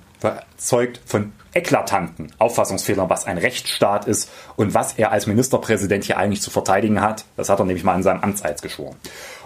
zeugt 0.57 0.99
von 1.05 1.31
eklatanten 1.57 2.31
Auffassungsfehlern, 2.37 3.09
was 3.09 3.25
ein 3.25 3.39
Rechtsstaat 3.39 4.05
ist 4.05 4.29
und 4.55 4.75
was 4.75 4.93
er 4.93 5.11
als 5.11 5.25
Ministerpräsident 5.25 6.03
hier 6.03 6.17
eigentlich 6.17 6.41
zu 6.41 6.51
verteidigen 6.51 7.01
hat. 7.01 7.25
Das 7.35 7.49
hat 7.49 7.59
er 7.59 7.65
nämlich 7.65 7.83
mal 7.83 7.95
in 7.95 8.03
seinem 8.03 8.21
Amtseid 8.21 8.61
geschworen. 8.61 8.95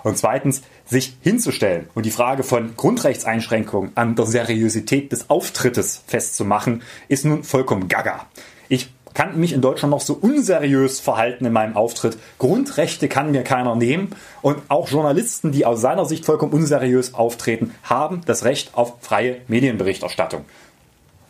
Und 0.04 0.18
zweitens, 0.18 0.62
sich 0.86 1.16
hinzustellen 1.22 1.90
und 1.94 2.06
die 2.06 2.12
Frage 2.12 2.44
von 2.44 2.76
Grundrechtseinschränkungen 2.76 3.92
an 3.96 4.16
der 4.16 4.26
Seriosität 4.26 5.12
des 5.14 5.30
Auftrittes 5.30 6.04
festzumachen, 6.06 6.84
ist 7.08 7.24
nun 7.24 7.44
vollkommen 7.44 7.88
gaga. 7.88 8.26
Ich 8.68 8.92
kann 9.14 9.40
mich 9.40 9.54
in 9.54 9.62
Deutschland 9.62 9.92
noch 9.92 10.02
so 10.02 10.14
unseriös 10.14 11.00
verhalten 11.00 11.46
in 11.46 11.54
meinem 11.54 11.76
Auftritt. 11.76 12.18
Grundrechte 12.40 13.08
kann 13.08 13.32
mir 13.32 13.44
keiner 13.44 13.76
nehmen. 13.76 14.16
Und 14.42 14.58
auch 14.70 14.90
Journalisten, 14.90 15.52
die 15.52 15.66
aus 15.66 15.82
seiner 15.82 16.06
Sicht 16.06 16.26
vollkommen 16.26 16.54
unseriös 16.54 17.14
auftreten, 17.14 17.76
haben 17.84 18.22
das 18.26 18.46
Recht 18.46 18.72
auf 18.74 18.96
freie 19.02 19.38
Medienberichterstattung. 19.48 20.46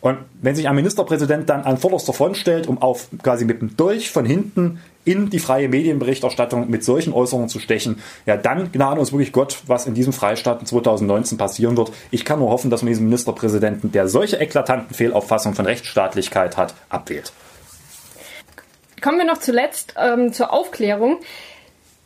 Und 0.02 0.18
wenn 0.42 0.56
sich 0.56 0.68
ein 0.68 0.74
Ministerpräsident 0.74 1.48
dann 1.48 1.62
an 1.62 1.78
vorderster 1.78 2.12
Front 2.12 2.36
stellt, 2.36 2.66
um 2.66 2.82
auf 2.82 3.06
quasi 3.22 3.44
mit 3.44 3.60
dem 3.60 3.76
Dolch 3.76 4.10
von 4.10 4.26
hinten 4.26 4.80
in 5.04 5.30
die 5.30 5.38
freie 5.38 5.68
Medienberichterstattung 5.68 6.68
mit 6.68 6.82
solchen 6.82 7.12
Äußerungen 7.12 7.48
zu 7.48 7.60
stechen, 7.60 8.02
ja, 8.26 8.36
dann 8.36 8.72
gnade 8.72 8.98
uns 8.98 9.12
wirklich 9.12 9.32
Gott, 9.32 9.62
was 9.68 9.86
in 9.86 9.94
diesem 9.94 10.12
Freistaat 10.12 10.66
2019 10.66 11.38
passieren 11.38 11.76
wird. 11.76 11.92
Ich 12.10 12.24
kann 12.24 12.40
nur 12.40 12.50
hoffen, 12.50 12.68
dass 12.68 12.82
man 12.82 12.88
diesen 12.88 13.04
Ministerpräsidenten, 13.04 13.92
der 13.92 14.08
solche 14.08 14.38
eklatanten 14.38 14.92
Fehlauffassungen 14.92 15.54
von 15.54 15.66
Rechtsstaatlichkeit 15.66 16.56
hat, 16.56 16.74
abwählt. 16.88 17.32
Kommen 19.00 19.18
wir 19.18 19.24
noch 19.24 19.38
zuletzt 19.38 19.94
ähm, 19.96 20.32
zur 20.32 20.52
Aufklärung. 20.52 21.20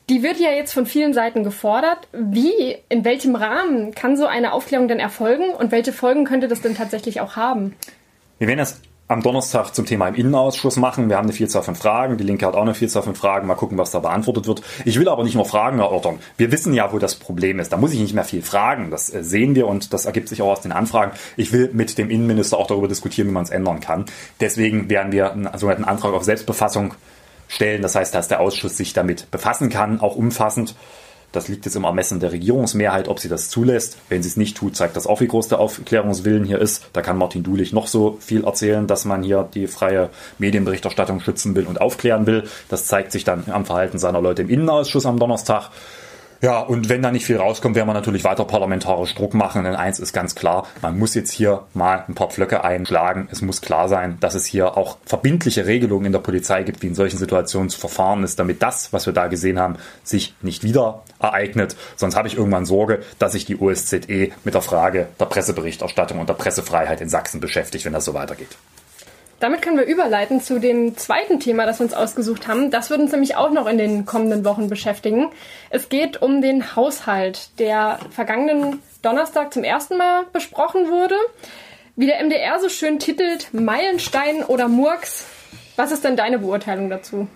Die 0.08 0.22
wird 0.22 0.38
ja 0.38 0.50
jetzt 0.50 0.72
von 0.72 0.86
vielen 0.86 1.12
Seiten 1.14 1.42
gefordert. 1.42 2.06
Wie, 2.12 2.76
in 2.88 3.04
welchem 3.04 3.34
Rahmen 3.34 3.92
kann 3.92 4.16
so 4.16 4.26
eine 4.26 4.52
Aufklärung 4.52 4.86
denn 4.86 5.00
erfolgen 5.00 5.50
und 5.58 5.72
welche 5.72 5.92
Folgen 5.92 6.24
könnte 6.24 6.46
das 6.46 6.60
denn 6.60 6.76
tatsächlich 6.76 7.20
auch 7.20 7.34
haben? 7.34 7.74
Wir 8.38 8.46
werden 8.46 8.60
das 8.60 8.80
am 9.08 9.22
Donnerstag 9.22 9.72
zum 9.72 9.84
Thema 9.84 10.08
im 10.08 10.14
Innenausschuss 10.14 10.76
machen. 10.76 11.08
Wir 11.08 11.16
haben 11.16 11.26
eine 11.26 11.32
Vielzahl 11.32 11.62
von 11.62 11.74
Fragen. 11.74 12.18
Die 12.18 12.24
Linke 12.24 12.46
hat 12.46 12.54
auch 12.54 12.62
eine 12.62 12.74
Vielzahl 12.74 13.02
von 13.02 13.16
Fragen. 13.16 13.48
Mal 13.48 13.54
gucken, 13.54 13.78
was 13.78 13.90
da 13.90 13.98
beantwortet 13.98 14.46
wird. 14.46 14.62
Ich 14.84 14.98
will 14.98 15.08
aber 15.08 15.24
nicht 15.24 15.34
nur 15.34 15.44
Fragen 15.44 15.78
erörtern. 15.78 16.18
Wir 16.36 16.52
wissen 16.52 16.72
ja, 16.72 16.92
wo 16.92 16.98
das 16.98 17.16
Problem 17.16 17.58
ist. 17.58 17.72
Da 17.72 17.76
muss 17.76 17.92
ich 17.92 18.00
nicht 18.00 18.14
mehr 18.14 18.24
viel 18.24 18.42
fragen. 18.42 18.90
Das 18.90 19.12
äh, 19.12 19.24
sehen 19.24 19.54
wir 19.56 19.66
und 19.66 19.92
das 19.92 20.06
ergibt 20.06 20.28
sich 20.28 20.42
auch 20.42 20.52
aus 20.52 20.60
den 20.60 20.72
Anfragen. 20.72 21.12
Ich 21.36 21.52
will 21.52 21.70
mit 21.72 21.98
dem 21.98 22.10
Innenminister 22.10 22.58
auch 22.58 22.66
darüber 22.68 22.88
diskutieren, 22.88 23.28
wie 23.28 23.32
man 23.32 23.44
es 23.44 23.50
ändern 23.50 23.80
kann. 23.80 24.06
Deswegen 24.40 24.88
werden 24.88 25.10
wir 25.10 25.32
einen 25.32 25.48
sogenannten 25.56 25.84
Antrag 25.84 26.12
auf 26.12 26.24
Selbstbefassung 26.24 26.94
stellen. 27.48 27.82
Das 27.82 27.94
heißt, 27.94 28.14
dass 28.14 28.28
der 28.28 28.40
Ausschuss 28.40 28.76
sich 28.76 28.92
damit 28.92 29.30
befassen 29.30 29.68
kann, 29.68 30.00
auch 30.00 30.16
umfassend. 30.16 30.74
Das 31.32 31.48
liegt 31.48 31.66
jetzt 31.66 31.74
im 31.76 31.84
Ermessen 31.84 32.18
der 32.18 32.32
Regierungsmehrheit, 32.32 33.08
ob 33.08 33.20
sie 33.20 33.28
das 33.28 33.50
zulässt. 33.50 33.98
Wenn 34.08 34.22
sie 34.22 34.28
es 34.28 34.38
nicht 34.38 34.56
tut, 34.56 34.74
zeigt 34.74 34.96
das 34.96 35.06
auch, 35.06 35.20
wie 35.20 35.26
groß 35.26 35.48
der 35.48 35.58
Aufklärungswillen 35.58 36.44
hier 36.44 36.58
ist. 36.58 36.88
Da 36.94 37.02
kann 37.02 37.18
Martin 37.18 37.42
Dulich 37.42 37.74
noch 37.74 37.88
so 37.88 38.16
viel 38.20 38.44
erzählen, 38.44 38.86
dass 38.86 39.04
man 39.04 39.22
hier 39.22 39.46
die 39.52 39.66
freie 39.66 40.08
Medienberichterstattung 40.38 41.20
schützen 41.20 41.54
will 41.54 41.66
und 41.66 41.80
aufklären 41.80 42.26
will. 42.26 42.44
Das 42.70 42.86
zeigt 42.86 43.12
sich 43.12 43.24
dann 43.24 43.44
am 43.50 43.66
Verhalten 43.66 43.98
seiner 43.98 44.22
Leute 44.22 44.42
im 44.42 44.48
Innenausschuss 44.48 45.04
am 45.04 45.18
Donnerstag. 45.18 45.70
Ja, 46.46 46.60
und 46.60 46.88
wenn 46.88 47.02
da 47.02 47.10
nicht 47.10 47.26
viel 47.26 47.38
rauskommt, 47.38 47.74
werden 47.74 47.88
wir 47.88 47.92
natürlich 47.92 48.22
weiter 48.22 48.44
parlamentarisch 48.44 49.16
Druck 49.16 49.34
machen. 49.34 49.64
Denn 49.64 49.74
eins 49.74 49.98
ist 49.98 50.12
ganz 50.12 50.36
klar, 50.36 50.68
man 50.80 50.96
muss 50.96 51.16
jetzt 51.16 51.32
hier 51.32 51.64
mal 51.74 52.04
ein 52.06 52.14
paar 52.14 52.30
Pflöcke 52.30 52.62
einschlagen. 52.62 53.26
Es 53.32 53.42
muss 53.42 53.60
klar 53.60 53.88
sein, 53.88 54.18
dass 54.20 54.36
es 54.36 54.46
hier 54.46 54.76
auch 54.76 54.98
verbindliche 55.04 55.66
Regelungen 55.66 56.06
in 56.06 56.12
der 56.12 56.20
Polizei 56.20 56.62
gibt, 56.62 56.82
wie 56.82 56.86
in 56.86 56.94
solchen 56.94 57.18
Situationen 57.18 57.68
zu 57.68 57.80
verfahren 57.80 58.22
ist, 58.22 58.38
damit 58.38 58.62
das, 58.62 58.92
was 58.92 59.06
wir 59.06 59.12
da 59.12 59.26
gesehen 59.26 59.58
haben, 59.58 59.74
sich 60.04 60.36
nicht 60.40 60.62
wieder 60.62 61.02
ereignet. 61.18 61.74
Sonst 61.96 62.14
habe 62.14 62.28
ich 62.28 62.36
irgendwann 62.36 62.64
Sorge, 62.64 63.00
dass 63.18 63.32
sich 63.32 63.44
die 63.44 63.58
OSZE 63.58 64.30
mit 64.44 64.54
der 64.54 64.62
Frage 64.62 65.08
der 65.18 65.26
Presseberichterstattung 65.26 66.20
und 66.20 66.28
der 66.28 66.34
Pressefreiheit 66.34 67.00
in 67.00 67.08
Sachsen 67.08 67.40
beschäftigt, 67.40 67.84
wenn 67.86 67.92
das 67.92 68.04
so 68.04 68.14
weitergeht. 68.14 68.56
Damit 69.38 69.60
können 69.60 69.76
wir 69.76 69.84
überleiten 69.84 70.40
zu 70.40 70.58
dem 70.58 70.96
zweiten 70.96 71.40
Thema, 71.40 71.66
das 71.66 71.78
wir 71.78 71.84
uns 71.84 71.92
ausgesucht 71.92 72.48
haben. 72.48 72.70
Das 72.70 72.88
wird 72.88 73.00
uns 73.00 73.12
nämlich 73.12 73.36
auch 73.36 73.50
noch 73.50 73.66
in 73.66 73.76
den 73.76 74.06
kommenden 74.06 74.44
Wochen 74.46 74.68
beschäftigen. 74.68 75.30
Es 75.68 75.90
geht 75.90 76.22
um 76.22 76.40
den 76.40 76.74
Haushalt, 76.74 77.50
der 77.58 77.98
vergangenen 78.10 78.82
Donnerstag 79.02 79.52
zum 79.52 79.62
ersten 79.62 79.98
Mal 79.98 80.24
besprochen 80.32 80.88
wurde. 80.90 81.16
Wie 81.96 82.06
der 82.06 82.22
MDR 82.24 82.60
so 82.60 82.68
schön 82.68 82.98
titelt, 82.98 83.52
Meilenstein 83.52 84.42
oder 84.42 84.68
Murks. 84.68 85.26
Was 85.76 85.92
ist 85.92 86.04
denn 86.04 86.16
deine 86.16 86.38
Beurteilung 86.38 86.88
dazu? 86.88 87.28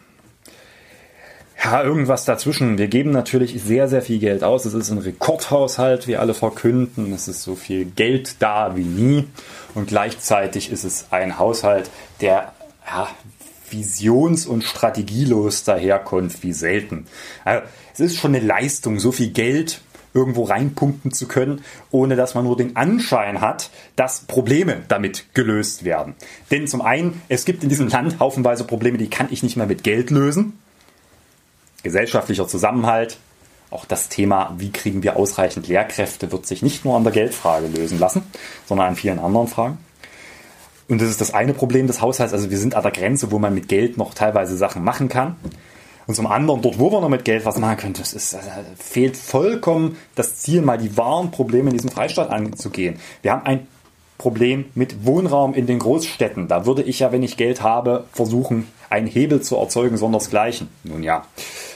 Ja, 1.62 1.82
irgendwas 1.82 2.24
dazwischen. 2.24 2.78
Wir 2.78 2.88
geben 2.88 3.10
natürlich 3.10 3.62
sehr, 3.62 3.86
sehr 3.86 4.00
viel 4.00 4.18
Geld 4.18 4.42
aus. 4.42 4.64
Es 4.64 4.72
ist 4.72 4.90
ein 4.90 4.98
Rekordhaushalt, 4.98 6.06
wie 6.06 6.16
alle 6.16 6.32
verkünden. 6.32 7.12
Es 7.12 7.28
ist 7.28 7.42
so 7.42 7.54
viel 7.54 7.84
Geld 7.84 8.36
da 8.38 8.76
wie 8.76 8.84
nie. 8.84 9.26
Und 9.74 9.88
gleichzeitig 9.88 10.72
ist 10.72 10.84
es 10.84 11.08
ein 11.10 11.38
Haushalt, 11.38 11.90
der 12.22 12.54
ja, 12.86 13.08
visions- 13.68 14.46
und 14.46 14.64
strategielos 14.64 15.64
daherkommt 15.64 16.42
wie 16.42 16.54
selten. 16.54 17.06
Also, 17.44 17.62
es 17.92 18.00
ist 18.00 18.16
schon 18.16 18.34
eine 18.34 18.44
Leistung, 18.44 18.98
so 18.98 19.12
viel 19.12 19.28
Geld 19.28 19.82
irgendwo 20.14 20.44
reinpumpen 20.44 21.12
zu 21.12 21.28
können, 21.28 21.62
ohne 21.90 22.16
dass 22.16 22.34
man 22.34 22.44
nur 22.44 22.56
den 22.56 22.74
Anschein 22.76 23.42
hat, 23.42 23.70
dass 23.96 24.22
Probleme 24.22 24.78
damit 24.88 25.34
gelöst 25.34 25.84
werden. 25.84 26.14
Denn 26.50 26.66
zum 26.66 26.80
einen, 26.80 27.20
es 27.28 27.44
gibt 27.44 27.62
in 27.62 27.68
diesem 27.68 27.88
Land 27.88 28.18
haufenweise 28.18 28.64
Probleme, 28.64 28.96
die 28.96 29.10
kann 29.10 29.28
ich 29.30 29.42
nicht 29.42 29.56
mehr 29.56 29.66
mit 29.66 29.84
Geld 29.84 30.10
lösen 30.10 30.54
gesellschaftlicher 31.82 32.46
Zusammenhalt, 32.46 33.18
auch 33.70 33.84
das 33.84 34.08
Thema, 34.08 34.54
wie 34.58 34.70
kriegen 34.70 35.02
wir 35.02 35.16
ausreichend 35.16 35.68
Lehrkräfte, 35.68 36.32
wird 36.32 36.46
sich 36.46 36.62
nicht 36.62 36.84
nur 36.84 36.96
an 36.96 37.04
der 37.04 37.12
Geldfrage 37.12 37.68
lösen 37.68 37.98
lassen, 37.98 38.22
sondern 38.66 38.88
an 38.88 38.96
vielen 38.96 39.18
anderen 39.18 39.46
Fragen. 39.46 39.78
Und 40.88 41.00
das 41.00 41.08
ist 41.08 41.20
das 41.20 41.32
eine 41.32 41.54
Problem 41.54 41.86
des 41.86 42.00
Haushalts. 42.00 42.32
Also 42.32 42.50
wir 42.50 42.58
sind 42.58 42.74
an 42.74 42.82
der 42.82 42.90
Grenze, 42.90 43.30
wo 43.30 43.38
man 43.38 43.54
mit 43.54 43.68
Geld 43.68 43.96
noch 43.96 44.12
teilweise 44.12 44.56
Sachen 44.56 44.82
machen 44.82 45.08
kann. 45.08 45.36
Und 46.08 46.16
zum 46.16 46.26
anderen, 46.26 46.62
dort, 46.62 46.80
wo 46.80 46.90
wir 46.90 47.00
noch 47.00 47.08
mit 47.08 47.24
Geld 47.24 47.44
was 47.44 47.58
machen 47.58 47.76
können, 47.76 47.94
das 47.94 48.12
ist, 48.12 48.34
also, 48.34 48.48
fehlt 48.76 49.16
vollkommen 49.16 49.96
das 50.16 50.38
Ziel, 50.38 50.62
mal 50.62 50.78
die 50.78 50.96
wahren 50.96 51.30
Probleme 51.30 51.70
in 51.70 51.76
diesem 51.76 51.90
Freistaat 51.90 52.30
anzugehen. 52.30 52.98
Wir 53.22 53.30
haben 53.30 53.46
ein 53.46 53.68
Problem 54.18 54.64
mit 54.74 55.06
Wohnraum 55.06 55.54
in 55.54 55.66
den 55.66 55.78
Großstädten. 55.78 56.48
Da 56.48 56.66
würde 56.66 56.82
ich 56.82 56.98
ja, 56.98 57.12
wenn 57.12 57.22
ich 57.22 57.36
Geld 57.36 57.62
habe, 57.62 58.06
versuchen, 58.12 58.66
einen 58.90 59.06
Hebel 59.06 59.40
zu 59.40 59.56
erzeugen, 59.56 59.96
sondersgleichen. 59.96 60.68
Nun 60.82 61.04
ja, 61.04 61.24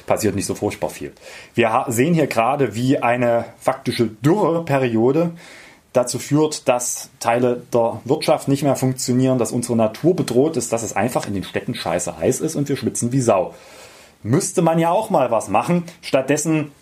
passiert 0.06 0.34
nicht 0.34 0.46
so 0.46 0.54
furchtbar 0.54 0.90
viel. 0.90 1.12
Wir 1.54 1.86
sehen 1.88 2.14
hier 2.14 2.26
gerade, 2.26 2.74
wie 2.74 2.98
eine 2.98 3.46
faktische 3.58 4.06
Dürreperiode 4.06 5.32
dazu 5.92 6.18
führt, 6.18 6.68
dass 6.68 7.10
Teile 7.20 7.62
der 7.72 8.00
Wirtschaft 8.04 8.48
nicht 8.48 8.62
mehr 8.62 8.76
funktionieren, 8.76 9.38
dass 9.38 9.52
unsere 9.52 9.76
Natur 9.76 10.14
bedroht 10.14 10.56
ist, 10.56 10.72
dass 10.72 10.82
es 10.82 10.94
einfach 10.94 11.26
in 11.26 11.34
den 11.34 11.44
Städten 11.44 11.74
scheiße 11.74 12.18
heiß 12.18 12.40
ist 12.40 12.56
und 12.56 12.68
wir 12.68 12.76
schwitzen 12.76 13.12
wie 13.12 13.20
Sau. 13.20 13.54
Müsste 14.22 14.62
man 14.62 14.78
ja 14.78 14.90
auch 14.90 15.10
mal 15.10 15.30
was 15.30 15.48
machen. 15.48 15.84
Stattdessen 16.02 16.72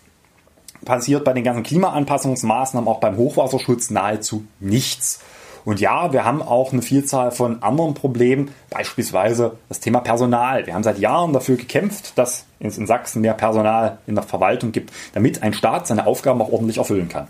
passiert 0.83 1.23
bei 1.23 1.33
den 1.33 1.43
ganzen 1.43 1.63
Klimaanpassungsmaßnahmen, 1.63 2.87
auch 2.87 2.99
beim 2.99 3.17
Hochwasserschutz 3.17 3.89
nahezu 3.89 4.45
nichts. 4.59 5.19
Und 5.65 5.79
ja, 5.79 6.11
wir 6.11 6.25
haben 6.25 6.41
auch 6.41 6.73
eine 6.73 6.81
Vielzahl 6.81 7.31
von 7.31 7.63
anderen 7.63 7.93
Problemen, 7.93 8.53
beispielsweise 8.69 9.57
das 9.69 9.79
Thema 9.79 10.01
Personal. 10.01 10.65
Wir 10.65 10.73
haben 10.73 10.83
seit 10.83 10.99
Jahren 10.99 11.33
dafür 11.33 11.55
gekämpft, 11.55 12.17
dass 12.17 12.45
es 12.59 12.77
in 12.77 12.87
Sachsen 12.87 13.21
mehr 13.21 13.33
Personal 13.33 13.97
in 14.07 14.15
der 14.15 14.23
Verwaltung 14.23 14.71
gibt, 14.71 14.91
damit 15.13 15.41
ein 15.41 15.53
Staat 15.53 15.87
seine 15.87 16.05
Aufgaben 16.05 16.41
auch 16.41 16.51
ordentlich 16.51 16.77
erfüllen 16.77 17.09
kann. 17.09 17.27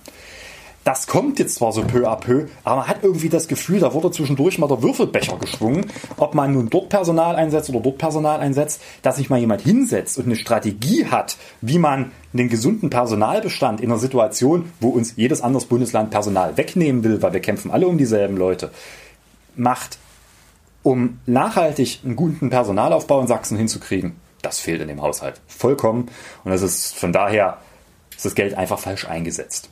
Das 0.83 1.07
kommt 1.07 1.39
jetzt 1.39 1.55
zwar 1.55 1.71
so 1.71 1.81
peu 1.83 2.09
à 2.09 2.17
peu, 2.17 2.47
aber 2.65 2.81
man 2.81 2.87
hat 2.87 3.03
irgendwie 3.03 3.29
das 3.29 3.47
Gefühl, 3.47 3.79
da 3.79 3.93
wurde 3.93 4.11
zwischendurch 4.11 4.57
mal 4.57 4.67
der 4.67 4.81
Würfelbecher 4.81 5.37
geschwungen, 5.37 5.85
ob 6.17 6.35
man 6.35 6.51
nun 6.51 6.69
dort 6.69 6.89
Personal 6.89 7.37
einsetzt 7.37 7.69
oder 7.69 7.79
dort 7.79 7.97
Personal 7.97 8.41
einsetzt, 8.41 8.81
dass 9.01 9.15
sich 9.15 9.29
mal 9.29 9.39
jemand 9.39 9.61
hinsetzt 9.61 10.17
und 10.17 10.25
eine 10.25 10.35
Strategie 10.35 11.05
hat, 11.05 11.37
wie 11.61 11.79
man 11.79 12.11
den 12.33 12.49
gesunden 12.49 12.89
Personalbestand 12.89 13.79
in 13.79 13.91
einer 13.91 13.99
Situation, 13.99 14.73
wo 14.81 14.89
uns 14.89 15.15
jedes 15.15 15.41
anderes 15.41 15.65
Bundesland 15.67 16.11
Personal 16.11 16.57
wegnehmen 16.57 17.03
will, 17.05 17.21
weil 17.21 17.31
wir 17.31 17.39
kämpfen 17.39 17.71
alle 17.71 17.87
um 17.87 17.97
dieselben 17.97 18.35
Leute, 18.35 18.71
macht, 19.55 19.97
um 20.81 21.19
nachhaltig 21.25 21.99
einen 22.03 22.17
guten 22.17 22.49
Personalaufbau 22.49 23.21
in 23.21 23.27
Sachsen 23.27 23.57
hinzukriegen. 23.57 24.17
Das 24.41 24.59
fehlt 24.59 24.81
in 24.81 24.89
dem 24.89 25.01
Haushalt 25.01 25.39
vollkommen 25.47 26.09
und 26.43 26.51
das 26.51 26.61
ist 26.61 26.93
von 26.97 27.13
daher 27.13 27.59
ist 28.13 28.25
das 28.25 28.35
Geld 28.35 28.55
einfach 28.55 28.79
falsch 28.79 29.07
eingesetzt. 29.07 29.69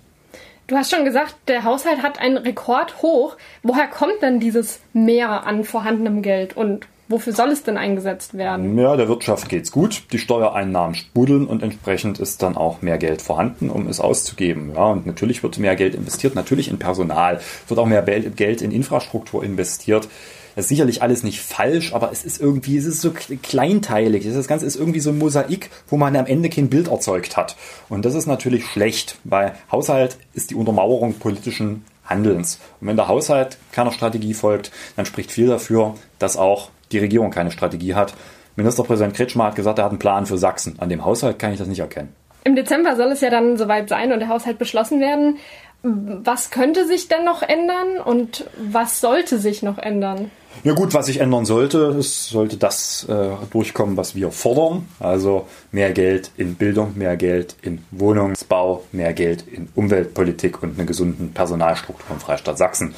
Du 0.72 0.78
hast 0.78 0.90
schon 0.90 1.04
gesagt, 1.04 1.36
der 1.50 1.66
Haushalt 1.66 2.02
hat 2.02 2.22
einen 2.22 2.38
Rekord 2.38 3.02
hoch. 3.02 3.36
Woher 3.62 3.88
kommt 3.88 4.22
denn 4.22 4.40
dieses 4.40 4.80
Mehr 4.94 5.46
an 5.46 5.66
vorhandenem 5.66 6.22
Geld 6.22 6.56
und 6.56 6.88
wofür 7.10 7.34
soll 7.34 7.50
es 7.50 7.64
denn 7.64 7.76
eingesetzt 7.76 8.38
werden? 8.38 8.78
Ja, 8.80 8.96
der 8.96 9.10
Wirtschaft 9.10 9.50
geht's 9.50 9.74
gut, 9.74 10.04
die 10.14 10.18
Steuereinnahmen 10.18 10.96
sprudeln 10.96 11.46
und 11.46 11.62
entsprechend 11.62 12.22
ist 12.22 12.42
dann 12.42 12.56
auch 12.56 12.82
mehr 12.82 12.98
Geld 12.98 13.22
vorhanden, 13.22 13.70
um 13.70 13.86
es 13.88 14.00
auszugeben. 14.00 14.72
Ja, 14.74 14.86
und 14.86 15.06
natürlich 15.06 15.44
wird 15.44 15.58
mehr 15.58 15.76
Geld 15.76 15.94
investiert, 15.94 16.36
natürlich 16.36 16.70
in 16.70 16.80
Personal, 16.80 17.42
wird 17.68 17.78
auch 17.78 17.86
mehr 17.86 18.04
Geld 18.04 18.62
in 18.62 18.72
Infrastruktur 18.72 19.44
investiert. 19.44 20.08
Das 20.56 20.66
ist 20.66 20.70
sicherlich 20.70 21.02
alles 21.02 21.24
nicht 21.24 21.42
falsch, 21.42 21.94
aber 21.94 22.12
es 22.12 22.24
ist 22.24 22.42
irgendwie, 22.42 22.78
es 22.78 22.86
ist 22.86 23.02
so 23.02 23.12
kleinteilig. 23.12 24.26
Das 24.26 24.48
Ganze 24.48 24.66
ist 24.66 24.76
irgendwie 24.76 25.00
so 25.00 25.12
ein 25.12 25.18
Mosaik, 25.18 25.70
wo 25.88 25.98
man 25.98 26.16
am 26.16 26.26
Ende 26.26 26.50
kein 26.50 26.70
Bild 26.70 26.88
erzeugt 26.88 27.38
hat. 27.38 27.56
Und 27.90 28.06
das 28.06 28.16
ist 28.16 28.28
natürlich 28.28 28.66
schlecht, 28.66 29.18
weil 29.24 29.54
Haushalt 29.72 30.18
ist 30.34 30.52
die 30.52 30.56
Untermauerung 30.56 31.14
politischen 31.16 31.86
Handelns. 32.06 32.60
Und 32.80 32.88
wenn 32.88 32.98
der 32.98 33.08
Haushalt 33.08 33.58
keiner 33.72 33.92
Strategie 33.92 34.34
folgt, 34.34 34.72
dann 34.96 35.06
spricht 35.06 35.32
viel 35.32 35.48
dafür, 35.48 35.96
dass 36.20 36.38
auch 36.38 36.70
die 36.92 37.00
Regierung 37.00 37.32
keine 37.32 37.52
Strategie 37.52 37.96
hat. 37.96 38.14
Ministerpräsident 38.56 39.16
Kretschmer 39.16 39.46
hat 39.46 39.56
gesagt, 39.56 39.80
er 39.80 39.86
hat 39.86 39.92
einen 39.92 40.00
Plan 40.00 40.26
für 40.26 40.38
Sachsen. 40.38 40.76
An 40.80 40.90
dem 40.90 41.06
Haushalt 41.06 41.40
kann 41.40 41.54
ich 41.54 41.60
das 41.60 41.68
nicht 41.68 41.80
erkennen. 41.80 42.14
Im 42.44 42.56
Dezember 42.56 42.96
soll 42.96 43.12
es 43.12 43.22
ja 43.22 43.30
dann 43.30 43.56
soweit 43.56 43.88
sein 43.88 44.12
und 44.12 44.20
der 44.20 44.28
Haushalt 44.28 44.58
beschlossen 44.58 45.00
werden. 45.00 45.38
Was 45.84 46.52
könnte 46.52 46.86
sich 46.86 47.08
denn 47.08 47.26
noch 47.26 47.42
ändern 47.42 48.00
und 48.04 48.46
was 48.58 49.02
sollte 49.02 49.40
sich 49.40 49.64
noch 49.64 49.80
ändern? 49.80 50.30
Ja 50.64 50.74
gut, 50.74 50.94
was 50.94 51.08
sich 51.08 51.20
ändern 51.20 51.46
sollte, 51.46 51.96
es 51.98 52.28
sollte 52.28 52.58
das 52.58 53.06
äh, 53.10 53.30
durchkommen, 53.50 53.98
was 53.98 54.14
wir 54.14 54.32
fordern. 54.32 54.88
Also 55.00 55.48
mehr 55.72 55.92
Geld 55.92 56.30
in 56.38 56.56
Bildung, 56.56 56.98
mehr 56.98 57.18
Geld 57.18 57.56
in 57.64 57.84
Wohnungsbau, 57.90 58.84
mehr 58.92 59.14
Geld 59.14 59.44
in 59.48 59.70
Umweltpolitik 59.74 60.62
und 60.62 60.78
einen 60.78 60.86
gesunden 60.86 61.34
Personalstruktur 61.34 62.12
im 62.12 62.20
Freistaat 62.20 62.60
Sachsen. 62.60 62.94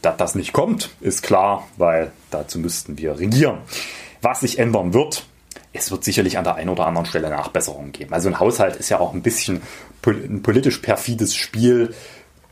Dass 0.00 0.16
das 0.16 0.34
nicht 0.34 0.54
kommt, 0.54 0.90
ist 1.00 1.22
klar, 1.22 1.68
weil 1.76 2.12
dazu 2.30 2.58
müssten 2.58 2.96
wir 2.96 3.18
regieren. 3.18 3.58
Was 4.22 4.40
sich 4.40 4.58
ändern 4.58 4.94
wird, 4.94 5.26
es 5.74 5.90
wird 5.90 6.04
sicherlich 6.04 6.38
an 6.38 6.44
der 6.44 6.54
einen 6.54 6.70
oder 6.70 6.86
anderen 6.86 7.06
Stelle 7.06 7.28
Nachbesserungen 7.28 7.92
geben. 7.92 8.14
Also 8.14 8.28
ein 8.28 8.40
Haushalt 8.40 8.76
ist 8.76 8.88
ja 8.88 9.00
auch 9.00 9.12
ein 9.12 9.22
bisschen 9.22 9.62
ein 10.06 10.42
politisch 10.42 10.78
perfides 10.78 11.34
Spiel 11.34 11.94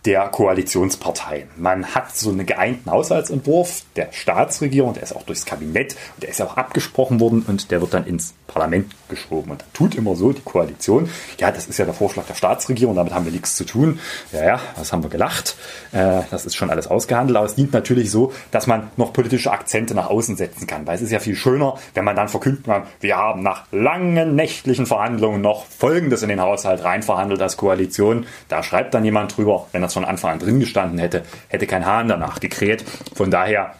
der 0.04 0.28
Koalitionsparteien. 0.28 1.48
Man 1.56 1.94
hat 1.94 2.16
so 2.16 2.30
einen 2.30 2.46
geeinten 2.46 2.90
Haushaltsentwurf 2.90 3.82
der 3.96 4.12
Staatsregierung, 4.12 4.94
der 4.94 5.02
ist 5.02 5.14
auch 5.14 5.22
durchs 5.22 5.44
Kabinett 5.44 5.96
und 6.16 6.22
der 6.22 6.30
ist 6.30 6.38
ja 6.38 6.46
auch 6.46 6.56
abgesprochen 6.56 7.20
worden 7.20 7.44
und 7.46 7.70
der 7.70 7.80
wird 7.80 7.94
dann 7.94 8.06
ins 8.06 8.34
Parlament 8.46 8.94
geschoben. 9.08 9.52
Und 9.52 9.62
da 9.62 9.66
tut 9.72 9.94
immer 9.94 10.16
so 10.16 10.32
die 10.32 10.42
Koalition, 10.42 11.08
ja, 11.38 11.50
das 11.50 11.66
ist 11.66 11.78
ja 11.78 11.84
der 11.84 11.94
Vorschlag 11.94 12.24
der 12.26 12.34
Staatsregierung, 12.34 12.96
damit 12.96 13.12
haben 13.14 13.24
wir 13.24 13.32
nichts 13.32 13.54
zu 13.54 13.64
tun. 13.64 14.00
Ja, 14.32 14.44
ja, 14.44 14.60
das 14.76 14.92
haben 14.92 15.02
wir 15.02 15.10
gelacht. 15.10 15.56
Äh, 15.92 16.22
das 16.30 16.46
ist 16.46 16.56
schon 16.56 16.70
alles 16.70 16.86
ausgehandelt, 16.86 17.36
aber 17.36 17.46
es 17.46 17.54
dient 17.54 17.72
natürlich 17.72 18.10
so, 18.10 18.32
dass 18.50 18.66
man 18.66 18.90
noch 18.96 19.12
politische 19.12 19.52
Akzente 19.52 19.94
nach 19.94 20.08
außen 20.08 20.36
setzen 20.36 20.66
kann, 20.66 20.86
weil 20.86 20.96
es 20.96 21.02
ist 21.02 21.12
ja 21.12 21.20
viel 21.20 21.36
schöner, 21.36 21.76
wenn 21.94 22.04
man 22.04 22.16
dann 22.16 22.28
verkündet 22.28 22.64
kann, 22.64 22.84
wir 23.00 23.16
haben 23.16 23.42
nach 23.42 23.64
langen 23.70 24.34
nächtlichen 24.34 24.86
Verhandlungen 24.86 25.40
noch 25.40 25.66
Folgendes 25.66 26.22
in 26.22 26.28
den 26.28 26.40
Haushalt 26.40 26.82
reinverhandelt 26.82 27.40
als 27.40 27.56
Koalition. 27.56 28.26
Da 28.48 28.62
schreibt 28.62 28.94
dann 28.94 29.04
jemand 29.04 29.36
drüber, 29.36 29.66
wenn 29.72 29.82
das 29.90 29.94
von 29.94 30.04
Anfang 30.04 30.32
an 30.32 30.38
drin 30.38 30.60
gestanden 30.60 30.98
hätte, 30.98 31.24
hätte 31.48 31.66
kein 31.66 31.84
Hahn 31.84 32.08
danach 32.08 32.40
gekräht. 32.40 32.84
Von 33.14 33.30
daher 33.30 33.74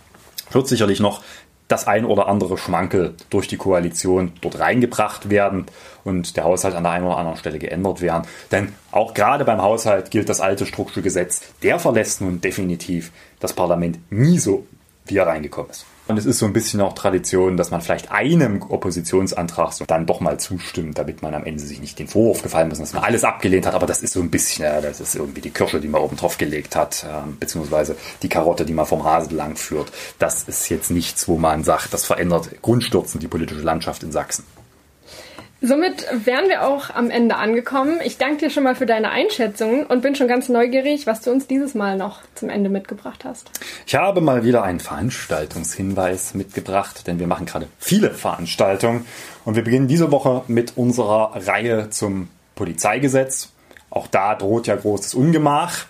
wird 0.51 0.67
sicherlich 0.67 1.01
noch 1.01 1.23
das 1.69 1.87
ein 1.87 2.05
oder 2.05 2.27
andere 2.27 2.59
Schmankel 2.59 3.15
durch 3.31 3.47
die 3.47 3.57
Koalition 3.57 4.33
dort 4.41 4.59
reingebracht 4.59 5.31
werden 5.31 5.67
und 6.03 6.37
der 6.37 6.43
Haushalt 6.43 6.75
an 6.75 6.83
der 6.83 6.93
einen 6.93 7.07
oder 7.07 7.17
anderen 7.17 7.39
Stelle 7.39 7.61
geändert 7.61 8.01
werden. 8.01 8.27
Denn 8.51 8.75
auch 8.91 9.15
gerade 9.15 9.45
beim 9.45 9.63
Haushalt 9.63 10.11
gilt 10.11 10.29
das 10.29 10.41
alte 10.41 10.67
Strukturgesetz, 10.67 11.43
der 11.63 11.79
verlässt 11.79 12.23
nun 12.23 12.41
definitiv 12.41 13.13
das 13.39 13.53
Parlament 13.53 14.01
nie 14.11 14.39
so, 14.39 14.67
wie 15.05 15.17
er 15.17 15.29
reingekommen 15.29 15.71
ist. 15.71 15.87
Und 16.11 16.19
es 16.19 16.27
ist 16.27 16.39
so 16.39 16.47
ein 16.47 16.53
bisschen 16.53 16.81
auch 16.81 16.93
Tradition, 16.95 17.57
dass 17.57 17.71
man 17.71 17.81
vielleicht 17.81 18.11
einem 18.11 18.63
Oppositionsantrag 18.63 19.73
so 19.73 19.85
dann 19.85 20.07
doch 20.07 20.19
mal 20.19 20.41
zustimmt, 20.41 20.99
damit 20.99 21.23
man 21.23 21.35
am 21.35 21.45
Ende 21.45 21.63
sich 21.63 21.81
nicht 21.81 22.01
den 22.01 22.09
Vorwurf 22.09 22.43
gefallen 22.43 22.69
muss, 22.69 22.81
dass 22.81 22.93
man 22.93 23.05
alles 23.05 23.23
abgelehnt 23.23 23.65
hat. 23.65 23.75
Aber 23.75 23.87
das 23.87 24.03
ist 24.03 24.15
so 24.15 24.21
ein 24.21 24.29
bisschen, 24.29 24.65
ja, 24.65 24.81
das 24.81 25.01
ist 25.01 25.15
irgendwie 25.15 25.41
die 25.41 25.51
Kirsche, 25.51 25.81
die 25.81 25.87
man 25.87 26.01
oben 26.01 26.17
drauf 26.17 26.37
gelegt 26.37 26.75
hat, 26.75 27.05
äh, 27.05 27.31
beziehungsweise 27.39 27.95
die 28.23 28.29
Karotte, 28.29 28.65
die 28.65 28.73
man 28.73 28.87
vom 28.87 29.03
Rasen 29.03 29.37
lang 29.37 29.55
führt. 29.55 29.93
Das 30.19 30.43
ist 30.43 30.69
jetzt 30.69 30.91
nichts, 30.91 31.29
wo 31.29 31.39
man 31.39 31.63
sagt, 31.63 31.95
das 31.95 32.07
verändert 32.07 32.61
grundstürzend 32.61 33.23
die 33.23 33.29
politische 33.29 33.63
Landschaft 33.63 34.03
in 34.03 34.11
Sachsen. 34.11 34.45
Somit 35.63 36.07
wären 36.25 36.49
wir 36.49 36.67
auch 36.67 36.89
am 36.89 37.11
Ende 37.11 37.37
angekommen. 37.37 38.01
Ich 38.03 38.17
danke 38.17 38.47
dir 38.47 38.51
schon 38.51 38.65
mal 38.65 38.75
für 38.75 38.87
deine 38.87 39.11
Einschätzungen 39.11 39.85
und 39.85 40.01
bin 40.01 40.15
schon 40.15 40.27
ganz 40.27 40.49
neugierig, 40.49 41.07
was 41.07 41.21
du 41.21 41.31
uns 41.31 41.47
dieses 41.47 41.75
Mal 41.75 41.99
noch 41.99 42.23
zum 42.35 42.49
Ende 42.49 42.71
mitgebracht 42.71 43.27
hast. 43.27 43.51
Ich 43.87 43.95
habe 43.95 44.23
mal 44.23 44.43
wieder 44.43 44.63
einen 44.63 44.81
Veranstaltungshinweis 44.81 46.33
mitgebracht, 46.33 47.07
denn 47.07 47.19
wir 47.19 47.27
machen 47.27 47.45
gerade 47.45 47.69
viele 47.79 48.11
Veranstaltungen 48.11 49.05
und 49.45 49.55
wir 49.55 49.63
beginnen 49.63 49.87
diese 49.87 50.11
Woche 50.11 50.45
mit 50.47 50.79
unserer 50.79 51.33
Reihe 51.47 51.91
zum 51.91 52.29
Polizeigesetz. 52.55 53.51
Auch 53.91 54.07
da 54.07 54.37
droht 54.37 54.67
ja 54.67 54.77
großes 54.77 55.13
Ungemach. 55.13 55.85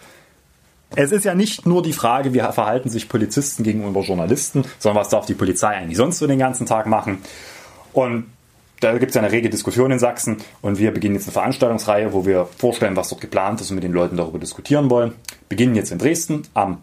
Es 0.97 1.13
ist 1.13 1.25
ja 1.25 1.37
nicht 1.37 1.65
nur 1.65 1.85
die 1.85 1.93
Frage, 1.93 2.35
wie 2.35 2.41
verhalten 2.41 2.89
sich 2.89 3.09
Polizisten 3.09 3.63
gegenüber 3.63 4.01
Journalisten, 4.01 4.65
sondern 4.81 5.01
was 5.01 5.11
darf 5.11 5.27
die 5.27 5.35
Polizei 5.35 5.77
eigentlich 5.77 5.97
sonst 5.97 6.19
so 6.19 6.27
den 6.27 6.41
ganzen 6.41 6.67
Tag 6.67 6.87
machen. 6.87 7.19
Und 7.93 8.27
da 8.81 8.97
gibt 8.97 9.11
es 9.11 9.15
ja 9.15 9.23
eine 9.23 9.31
rege 9.31 9.51
Diskussion 9.51 9.91
in 9.91 9.99
Sachsen 9.99 10.39
und 10.63 10.79
wir 10.79 10.93
beginnen 10.93 11.15
jetzt 11.15 11.27
eine 11.27 11.33
Veranstaltungsreihe, 11.33 12.13
wo 12.13 12.25
wir 12.25 12.47
vorstellen, 12.47 12.97
was 12.97 13.11
dort 13.11 13.21
geplant 13.21 13.61
ist 13.61 13.71
und 13.71 13.77
mit 13.77 13.85
den 13.85 13.93
Leuten 13.93 14.17
darüber 14.17 14.39
diskutieren 14.39 14.91
wollen. 14.91 15.13
Beginnen 15.49 15.75
jetzt 15.75 15.93
in 15.93 15.99
Dresden 15.99 16.43
am 16.55 16.79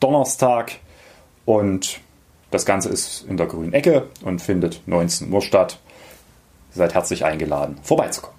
Donnerstag 0.00 0.72
und 1.44 2.00
das 2.50 2.64
Ganze 2.64 2.88
ist 2.88 3.26
in 3.28 3.36
der 3.36 3.46
grünen 3.46 3.74
Ecke 3.74 4.06
und 4.22 4.40
findet 4.40 4.80
19 4.86 5.30
Uhr 5.32 5.42
statt. 5.42 5.78
Ihr 6.70 6.78
seid 6.78 6.94
herzlich 6.94 7.24
eingeladen, 7.24 7.78
vorbeizukommen. 7.82 8.36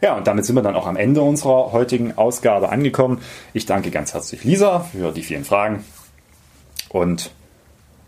Ja, 0.00 0.16
und 0.16 0.26
damit 0.26 0.44
sind 0.44 0.56
wir 0.56 0.62
dann 0.62 0.74
auch 0.74 0.86
am 0.86 0.96
Ende 0.96 1.22
unserer 1.22 1.72
heutigen 1.72 2.16
Ausgabe 2.18 2.70
angekommen. 2.70 3.20
Ich 3.52 3.66
danke 3.66 3.90
ganz 3.90 4.14
herzlich 4.14 4.42
Lisa 4.44 4.80
für 4.80 5.12
die 5.12 5.22
vielen 5.22 5.44
Fragen 5.44 5.84
und 6.88 7.30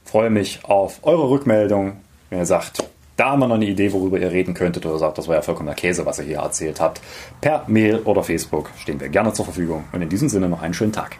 freue 0.04 0.30
mich 0.30 0.64
auf 0.64 1.00
eure 1.02 1.30
Rückmeldung, 1.30 1.96
wenn 2.30 2.40
ihr 2.40 2.46
sagt, 2.46 2.83
da 3.16 3.30
haben 3.30 3.40
wir 3.40 3.48
noch 3.48 3.54
eine 3.54 3.66
Idee, 3.66 3.92
worüber 3.92 4.18
ihr 4.18 4.30
reden 4.30 4.54
könntet 4.54 4.86
oder 4.86 4.98
sagt, 4.98 5.18
das 5.18 5.28
war 5.28 5.36
ja 5.36 5.42
vollkommener 5.42 5.74
Käse, 5.74 6.04
was 6.06 6.18
ihr 6.18 6.24
hier 6.24 6.38
erzählt 6.38 6.80
habt. 6.80 7.00
Per 7.40 7.64
Mail 7.66 8.00
oder 8.04 8.22
Facebook 8.22 8.70
stehen 8.78 9.00
wir 9.00 9.08
gerne 9.08 9.32
zur 9.32 9.44
Verfügung. 9.44 9.84
Und 9.92 10.02
in 10.02 10.08
diesem 10.08 10.28
Sinne 10.28 10.48
noch 10.48 10.62
einen 10.62 10.74
schönen 10.74 10.92
Tag. 10.92 11.16